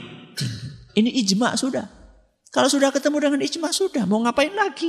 Ini 0.95 1.09
ijma 1.23 1.57
sudah. 1.57 1.94
Kalau 2.55 2.71
sudah 2.71 2.87
ketemu 2.87 3.19
dengan 3.19 3.41
ijma 3.43 3.67
sudah, 3.75 4.07
mau 4.07 4.23
ngapain 4.23 4.55
lagi? 4.55 4.87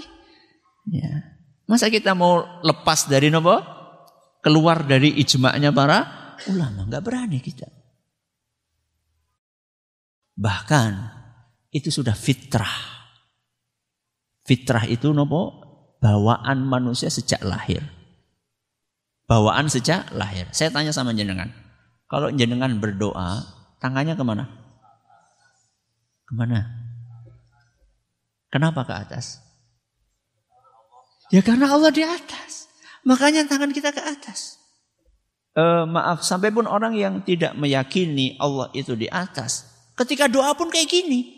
Ya. 0.87 1.35
Masa 1.67 1.91
kita 1.91 2.15
mau 2.15 2.63
lepas 2.63 3.11
dari 3.11 3.27
nopo? 3.27 3.59
Keluar 4.39 4.87
dari 4.87 5.19
ijma'nya 5.19 5.75
para 5.75 6.31
ulama, 6.47 6.87
nggak 6.87 7.03
berani 7.03 7.43
kita. 7.43 7.67
Bahkan 10.39 10.93
itu 11.75 11.91
sudah 11.91 12.15
fitrah. 12.15 13.11
Fitrah 14.47 14.87
itu 14.87 15.11
nopo? 15.11 15.67
Bawaan 15.99 16.63
manusia 16.63 17.11
sejak 17.11 17.43
lahir. 17.43 17.83
Bawaan 19.27 19.67
sejak 19.67 20.15
lahir. 20.15 20.47
Saya 20.55 20.71
tanya 20.71 20.95
sama 20.95 21.11
jenengan. 21.11 21.51
Kalau 22.07 22.31
jenengan 22.31 22.79
berdoa, 22.79 23.43
tangannya 23.83 24.15
ke 24.15 24.23
mana? 24.23 24.47
Ke 26.31 26.33
mana? 26.39 26.76
Kenapa 28.51 28.87
ke 28.87 28.95
atas? 28.95 29.43
Ya 31.35 31.43
karena 31.43 31.71
Allah 31.71 31.91
di 31.91 32.07
atas. 32.07 32.71
Makanya 33.07 33.47
tangan 33.47 33.71
kita 33.75 33.91
ke 33.91 34.03
atas. 34.03 34.59
Uh, 35.57 35.89
maaf, 35.89 36.21
sampai 36.21 36.53
pun 36.53 36.69
orang 36.69 36.93
yang 36.95 37.25
tidak 37.25 37.57
meyakini 37.57 38.37
Allah 38.37 38.69
itu 38.77 38.93
di 38.93 39.09
atas. 39.09 39.67
Ketika 39.97 40.29
doa 40.29 40.53
pun 40.53 40.69
kayak 40.69 40.91
gini. 40.91 41.33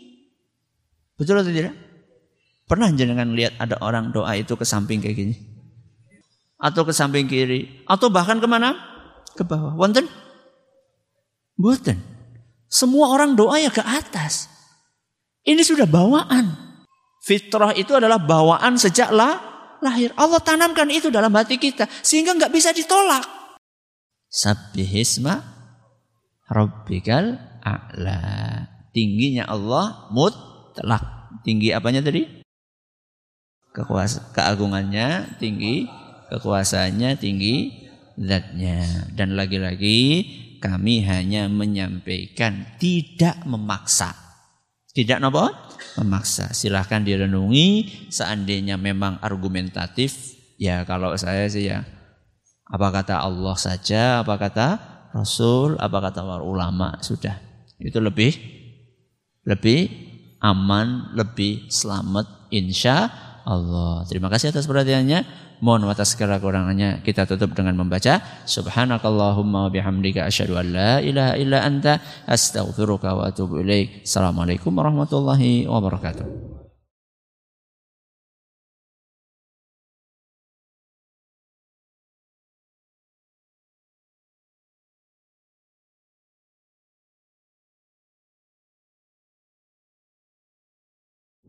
Betul 1.15 1.39
atau 1.39 1.49
tidak? 1.49 1.73
Pernah 2.69 2.93
jangan 2.93 3.33
lihat 3.33 3.57
ada 3.57 3.81
orang 3.81 4.13
doa 4.13 4.35
itu 4.37 4.53
ke 4.53 4.67
samping 4.67 5.01
kayak 5.01 5.17
gini? 5.17 5.35
Atau 6.59 6.83
ke 6.83 6.93
samping 6.93 7.25
kiri? 7.25 7.87
Atau 7.87 8.11
bahkan 8.11 8.37
ke 8.37 8.45
mana? 8.45 8.75
Ke 9.33 9.47
bawah. 9.47 9.73
Wonten? 9.79 10.05
Buatan. 11.55 11.97
Semua 12.69 13.09
orang 13.09 13.33
doa 13.33 13.57
ya 13.57 13.73
ke 13.73 13.81
atas. 13.81 14.51
Ini 15.47 15.63
sudah 15.65 15.89
bawaan. 15.89 16.68
Fitrah 17.29 17.77
itu 17.77 17.93
adalah 17.93 18.17
bawaan 18.17 18.73
sejak 18.73 19.13
lah, 19.13 19.37
lahir. 19.85 20.09
Allah 20.17 20.41
tanamkan 20.41 20.89
itu 20.89 21.13
dalam 21.13 21.29
hati 21.37 21.61
kita 21.61 21.85
sehingga 22.01 22.33
nggak 22.33 22.49
bisa 22.49 22.73
ditolak. 22.73 23.21
Sabbihisma 24.33 25.37
rabbikal 26.49 27.37
a'la. 27.61 28.65
Tingginya 28.89 29.45
Allah 29.45 30.09
mutlak. 30.09 31.29
Tinggi 31.45 31.69
apanya 31.69 32.01
tadi? 32.01 32.25
Kekuasa, 33.77 34.33
keagungannya 34.33 35.37
tinggi, 35.37 35.85
kekuasaannya 36.33 37.13
tinggi, 37.21 37.55
zatnya. 38.17 39.05
Dan 39.13 39.37
lagi-lagi 39.37 40.25
kami 40.57 41.05
hanya 41.05 41.45
menyampaikan, 41.45 42.73
tidak 42.81 43.45
memaksa. 43.45 44.28
Tidak 44.93 45.21
apa? 45.21 45.69
memaksa. 45.99 46.55
Silahkan 46.55 47.03
direnungi. 47.03 48.07
Seandainya 48.13 48.79
memang 48.79 49.19
argumentatif, 49.19 50.37
ya 50.55 50.87
kalau 50.87 51.15
saya 51.19 51.49
sih 51.51 51.67
ya 51.67 51.83
apa 52.69 52.87
kata 52.93 53.19
Allah 53.19 53.55
saja, 53.59 54.21
apa 54.21 54.39
kata 54.39 54.67
Rasul, 55.11 55.75
apa 55.81 55.97
kata 55.99 56.21
ulama 56.45 57.01
sudah. 57.01 57.35
Itu 57.81 57.99
lebih 57.99 58.37
lebih 59.47 59.89
aman, 60.39 61.17
lebih 61.17 61.67
selamat 61.67 62.51
insya 62.53 63.09
Allah. 63.43 64.05
Terima 64.05 64.29
kasih 64.29 64.53
atas 64.53 64.69
perhatiannya. 64.69 65.48
Mohon 65.59 65.91
atas 65.91 66.15
segala 66.15 66.39
kurangannya 66.39 67.03
kita 67.03 67.27
tutup 67.27 67.51
dengan 67.51 67.75
membaca 67.75 68.23
Subhanakallahumma 68.47 69.67
wa 69.67 69.71
bihamdika 69.71 70.23
asyhadu 70.23 70.55
an 70.55 70.67
la 70.71 70.91
ilaha 71.03 71.35
illa 71.35 71.59
anta 71.67 71.99
astaghfiruka 72.23 73.11
wa 73.11 73.27
atubu 73.27 73.59
ilaik. 73.59 74.07
Assalamualaikum 74.07 74.71
warahmatullahi 74.71 75.67
wabarakatuh. 75.67 76.59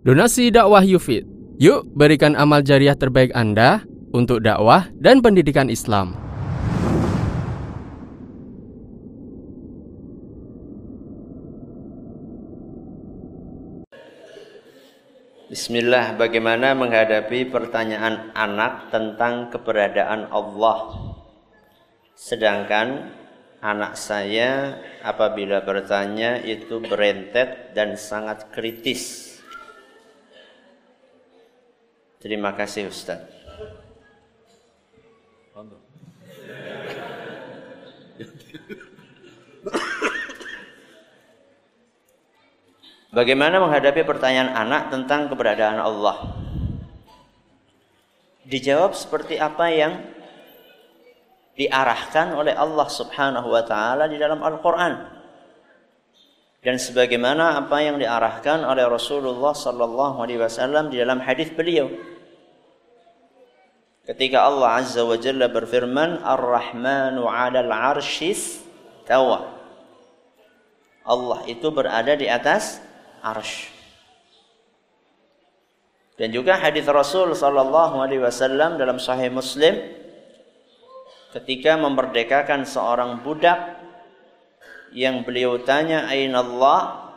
Donasi 0.00 0.50
dakwah 0.50 0.82
Yufid. 0.82 1.28
Yuk 1.60 1.92
berikan 1.92 2.32
amal 2.34 2.64
jariah 2.64 2.96
terbaik 2.96 3.36
Anda 3.36 3.84
untuk 4.10 4.42
dakwah 4.42 4.90
dan 4.94 5.22
pendidikan 5.22 5.70
Islam. 5.70 6.18
Bismillah, 15.50 16.14
bagaimana 16.14 16.78
menghadapi 16.78 17.50
pertanyaan 17.50 18.30
anak 18.38 18.94
tentang 18.94 19.50
keberadaan 19.50 20.30
Allah? 20.30 20.94
Sedangkan 22.14 23.10
anak 23.58 23.98
saya 23.98 24.78
apabila 25.02 25.58
bertanya 25.66 26.38
itu 26.38 26.78
berentet 26.78 27.74
dan 27.74 27.98
sangat 27.98 28.46
kritis. 28.54 29.34
Terima 32.22 32.54
kasih 32.54 32.86
Bagaimana 43.10 43.58
menghadapi 43.58 44.06
pertanyaan 44.06 44.54
anak 44.54 44.94
tentang 44.94 45.26
keberadaan 45.26 45.82
Allah? 45.82 46.38
Dijawab 48.46 48.94
seperti 48.94 49.34
apa 49.42 49.66
yang 49.74 49.98
diarahkan 51.58 52.38
oleh 52.38 52.54
Allah 52.54 52.86
Subhanahu 52.86 53.50
wa 53.50 53.66
taala 53.66 54.06
di 54.06 54.14
dalam 54.14 54.38
Al-Qur'an. 54.40 55.18
Dan 56.62 56.78
sebagaimana 56.78 57.58
apa 57.58 57.82
yang 57.82 57.98
diarahkan 57.98 58.62
oleh 58.62 58.86
Rasulullah 58.86 59.56
sallallahu 59.56 60.22
alaihi 60.22 60.38
wasallam 60.38 60.92
di 60.92 61.02
dalam 61.02 61.18
hadis 61.18 61.50
beliau. 61.50 61.90
Ketika 64.10 64.42
Allah 64.42 64.82
Azza 64.82 65.06
wa 65.06 65.14
Jalla 65.14 65.46
berfirman, 65.46 66.26
"Ar-Rahmanu 66.26 67.30
'alal 67.30 67.70
'arsyis 67.70 68.58
tawa." 69.06 69.54
Allah 71.06 71.46
itu 71.46 71.70
berada 71.70 72.18
di 72.18 72.26
atas 72.26 72.82
arsh. 73.22 73.70
Dan 76.18 76.34
juga 76.34 76.58
hadis 76.58 76.84
Rasul 76.90 77.32
sallallahu 77.32 78.02
alaihi 78.02 78.20
wasallam 78.20 78.76
dalam 78.76 79.00
Sahih 79.00 79.32
Muslim 79.32 79.78
ketika 81.32 81.78
memerdekakan 81.78 82.66
seorang 82.66 83.22
budak 83.22 83.78
yang 84.90 85.22
beliau 85.22 85.62
tanya 85.62 86.10
aina 86.10 86.42
Allah 86.42 87.09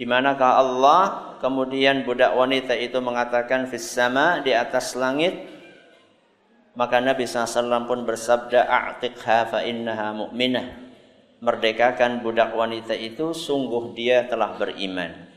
di 0.00 0.08
manakah 0.08 0.56
Allah 0.56 1.36
kemudian 1.44 2.08
budak 2.08 2.32
wanita 2.32 2.72
itu 2.72 2.96
mengatakan 3.04 3.68
fis 3.68 3.84
sama 3.84 4.40
di 4.40 4.56
atas 4.56 4.96
langit 4.96 5.36
maka 6.72 7.04
Nabi 7.04 7.28
SAW 7.28 7.84
pun 7.84 8.08
bersabda 8.08 8.64
a'tiqha 8.64 9.52
fa 9.52 9.60
innaha 9.60 10.16
mu'minah 10.16 10.90
merdekakan 11.40 12.20
budak 12.20 12.52
wanita 12.52 12.92
itu 12.92 13.32
sungguh 13.32 13.96
dia 13.96 14.28
telah 14.28 14.54
beriman. 14.60 15.28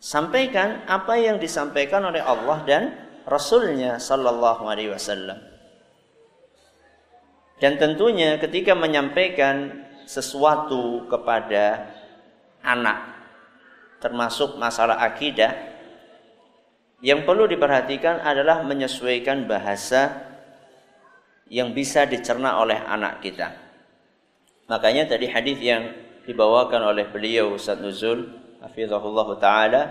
Sampaikan 0.00 0.88
apa 0.88 1.20
yang 1.20 1.36
disampaikan 1.36 2.08
oleh 2.08 2.24
Allah 2.24 2.58
dan 2.64 2.82
Rasulnya 3.28 4.00
Sallallahu 4.00 4.64
Alaihi 4.64 4.94
Wasallam. 4.94 5.38
Dan 7.58 7.76
tentunya 7.76 8.38
ketika 8.38 8.72
menyampaikan 8.72 9.84
sesuatu 10.06 11.04
kepada 11.10 11.90
anak, 12.62 13.17
termasuk 13.98 14.58
masalah 14.58 14.98
akidah, 15.02 15.54
yang 16.98 17.22
perlu 17.22 17.46
diperhatikan 17.46 18.18
adalah 18.22 18.66
menyesuaikan 18.66 19.46
bahasa 19.46 20.26
yang 21.46 21.70
bisa 21.70 22.04
dicerna 22.04 22.58
oleh 22.58 22.78
anak 22.78 23.22
kita. 23.22 23.54
Makanya 24.66 25.06
tadi 25.08 25.30
hadis 25.30 25.58
yang 25.62 25.94
dibawakan 26.26 26.92
oleh 26.92 27.08
beliau 27.08 27.54
Ustaz 27.56 27.80
Nuzul 27.80 28.28
hafizahullah 28.60 29.28
taala 29.40 29.82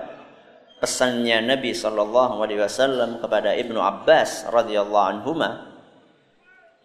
pesannya 0.77 1.41
Nabi 1.47 1.73
wasallam 1.73 3.17
kepada 3.17 3.57
Ibnu 3.57 3.79
Abbas 3.81 4.45
radhiyallahu 4.51 5.07
anhuma 5.17 5.77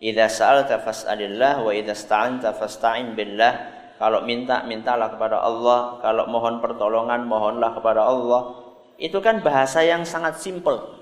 Idza 0.03 0.27
sa'alta 0.27 0.83
fas'alillah 0.83 1.63
wa 1.63 1.71
idza 1.71 1.95
sta'anta 1.95 2.59
fasta'in 2.59 3.15
billah. 3.15 3.82
Kalau 4.03 4.27
minta 4.27 4.67
mintalah 4.67 5.15
kepada 5.15 5.39
Allah, 5.39 6.03
kalau 6.03 6.27
mohon 6.27 6.59
pertolongan 6.59 7.23
mohonlah 7.23 7.71
kepada 7.71 8.03
Allah. 8.03 8.59
Itu 8.99 9.23
kan 9.23 9.47
bahasa 9.47 9.79
yang 9.87 10.03
sangat 10.03 10.43
simpel. 10.43 10.99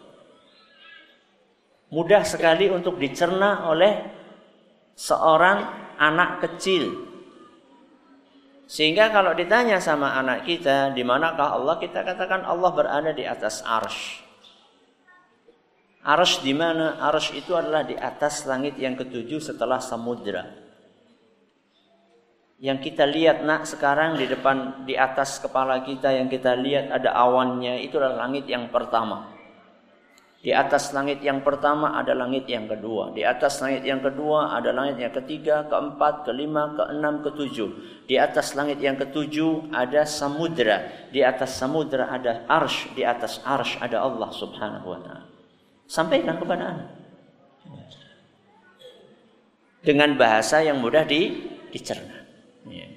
Mudah 1.89 2.21
sekali 2.29 2.69
untuk 2.69 3.01
dicerna 3.01 3.73
oleh 3.73 4.05
seorang 4.93 5.65
anak 5.97 6.45
kecil. 6.45 7.09
Sehingga 8.69 9.09
kalau 9.09 9.33
ditanya 9.33 9.81
sama 9.81 10.13
anak 10.21 10.45
kita, 10.45 10.93
di 10.93 11.01
manakah 11.01 11.57
Allah? 11.57 11.81
Kita 11.81 12.05
katakan 12.05 12.45
Allah 12.45 12.69
berada 12.69 13.17
di 13.17 13.25
atas 13.25 13.65
arsh. 13.65 14.21
Arsh 16.05 16.45
di 16.45 16.53
mana? 16.53 17.01
Arsh 17.01 17.33
itu 17.33 17.57
adalah 17.57 17.81
di 17.81 17.97
atas 17.97 18.45
langit 18.45 18.77
yang 18.77 18.93
ketujuh 18.93 19.41
setelah 19.41 19.81
samudra. 19.81 20.70
Yang 22.61 22.93
kita 22.93 23.09
lihat 23.09 23.41
nak 23.41 23.65
sekarang 23.65 24.21
di 24.21 24.29
depan 24.29 24.85
di 24.85 24.93
atas 24.93 25.41
kepala 25.41 25.81
kita 25.81 26.13
yang 26.13 26.29
kita 26.29 26.53
lihat 26.53 26.93
ada 26.93 27.17
awannya 27.17 27.81
itu 27.81 27.97
adalah 27.97 28.29
langit 28.29 28.45
yang 28.53 28.69
pertama. 28.69 29.33
Di 30.45 30.53
atas 30.53 30.93
langit 30.93 31.25
yang 31.25 31.41
pertama 31.41 31.97
ada 31.97 32.13
langit 32.13 32.45
yang 32.49 32.69
kedua. 32.69 33.17
Di 33.17 33.25
atas 33.25 33.65
langit 33.65 33.89
yang 33.89 34.05
kedua 34.05 34.53
ada 34.61 34.77
langit 34.77 35.01
yang 35.01 35.13
ketiga, 35.13 35.65
keempat, 35.73 36.29
kelima, 36.29 36.77
keenam, 36.77 37.25
ketujuh. 37.25 38.05
Di 38.05 38.21
atas 38.21 38.53
langit 38.53 38.77
yang 38.81 39.01
ketujuh 39.01 39.73
ada 39.73 40.05
samudra. 40.05 41.09
Di 41.09 41.25
atas 41.25 41.57
samudra 41.57 42.13
ada 42.13 42.45
arsh. 42.45 42.93
Di 42.93 43.09
atas 43.09 43.41
arsh 43.41 43.81
ada 43.81 44.05
Allah 44.05 44.29
subhanahu 44.37 44.85
wa 44.85 45.01
ta'ala. 45.01 45.25
Sampaikan 45.89 46.37
kepada 46.37 46.63
anak. 46.77 46.89
Dengan 49.81 50.13
bahasa 50.17 50.61
yang 50.61 50.77
mudah 50.81 51.09
di, 51.09 51.41
dicerna. 51.73 52.20
Ya. 52.69 52.89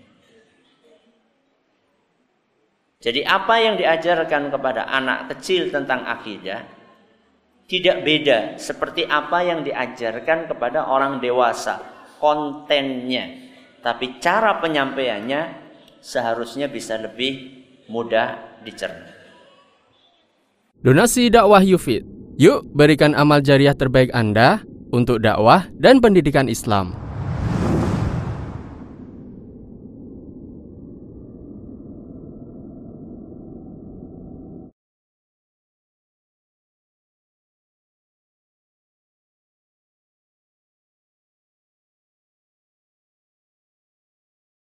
Jadi 3.04 3.22
apa 3.28 3.56
yang 3.60 3.76
diajarkan 3.76 4.48
kepada 4.48 4.88
anak 4.88 5.36
kecil 5.36 5.68
tentang 5.72 6.08
akidah 6.08 6.64
tidak 7.68 8.04
beda 8.04 8.56
seperti 8.56 9.04
apa 9.08 9.44
yang 9.44 9.64
diajarkan 9.64 10.48
kepada 10.48 10.88
orang 10.88 11.20
dewasa 11.20 11.84
kontennya 12.24 13.44
tapi 13.84 14.24
cara 14.24 14.64
penyampaiannya 14.64 15.42
seharusnya 16.00 16.72
bisa 16.72 16.96
lebih 16.96 17.64
mudah 17.92 18.64
dicerna. 18.64 19.12
Donasi 20.80 21.28
dakwah 21.28 21.64
Yufid 21.64 22.08
Yuk 22.42 22.66
berikan 22.74 23.14
amal 23.14 23.46
jariah 23.46 23.78
terbaik 23.78 24.10
Anda 24.10 24.66
untuk 24.90 25.22
dakwah 25.22 25.70
dan 25.78 26.02
pendidikan 26.02 26.50
Islam. 26.50 26.98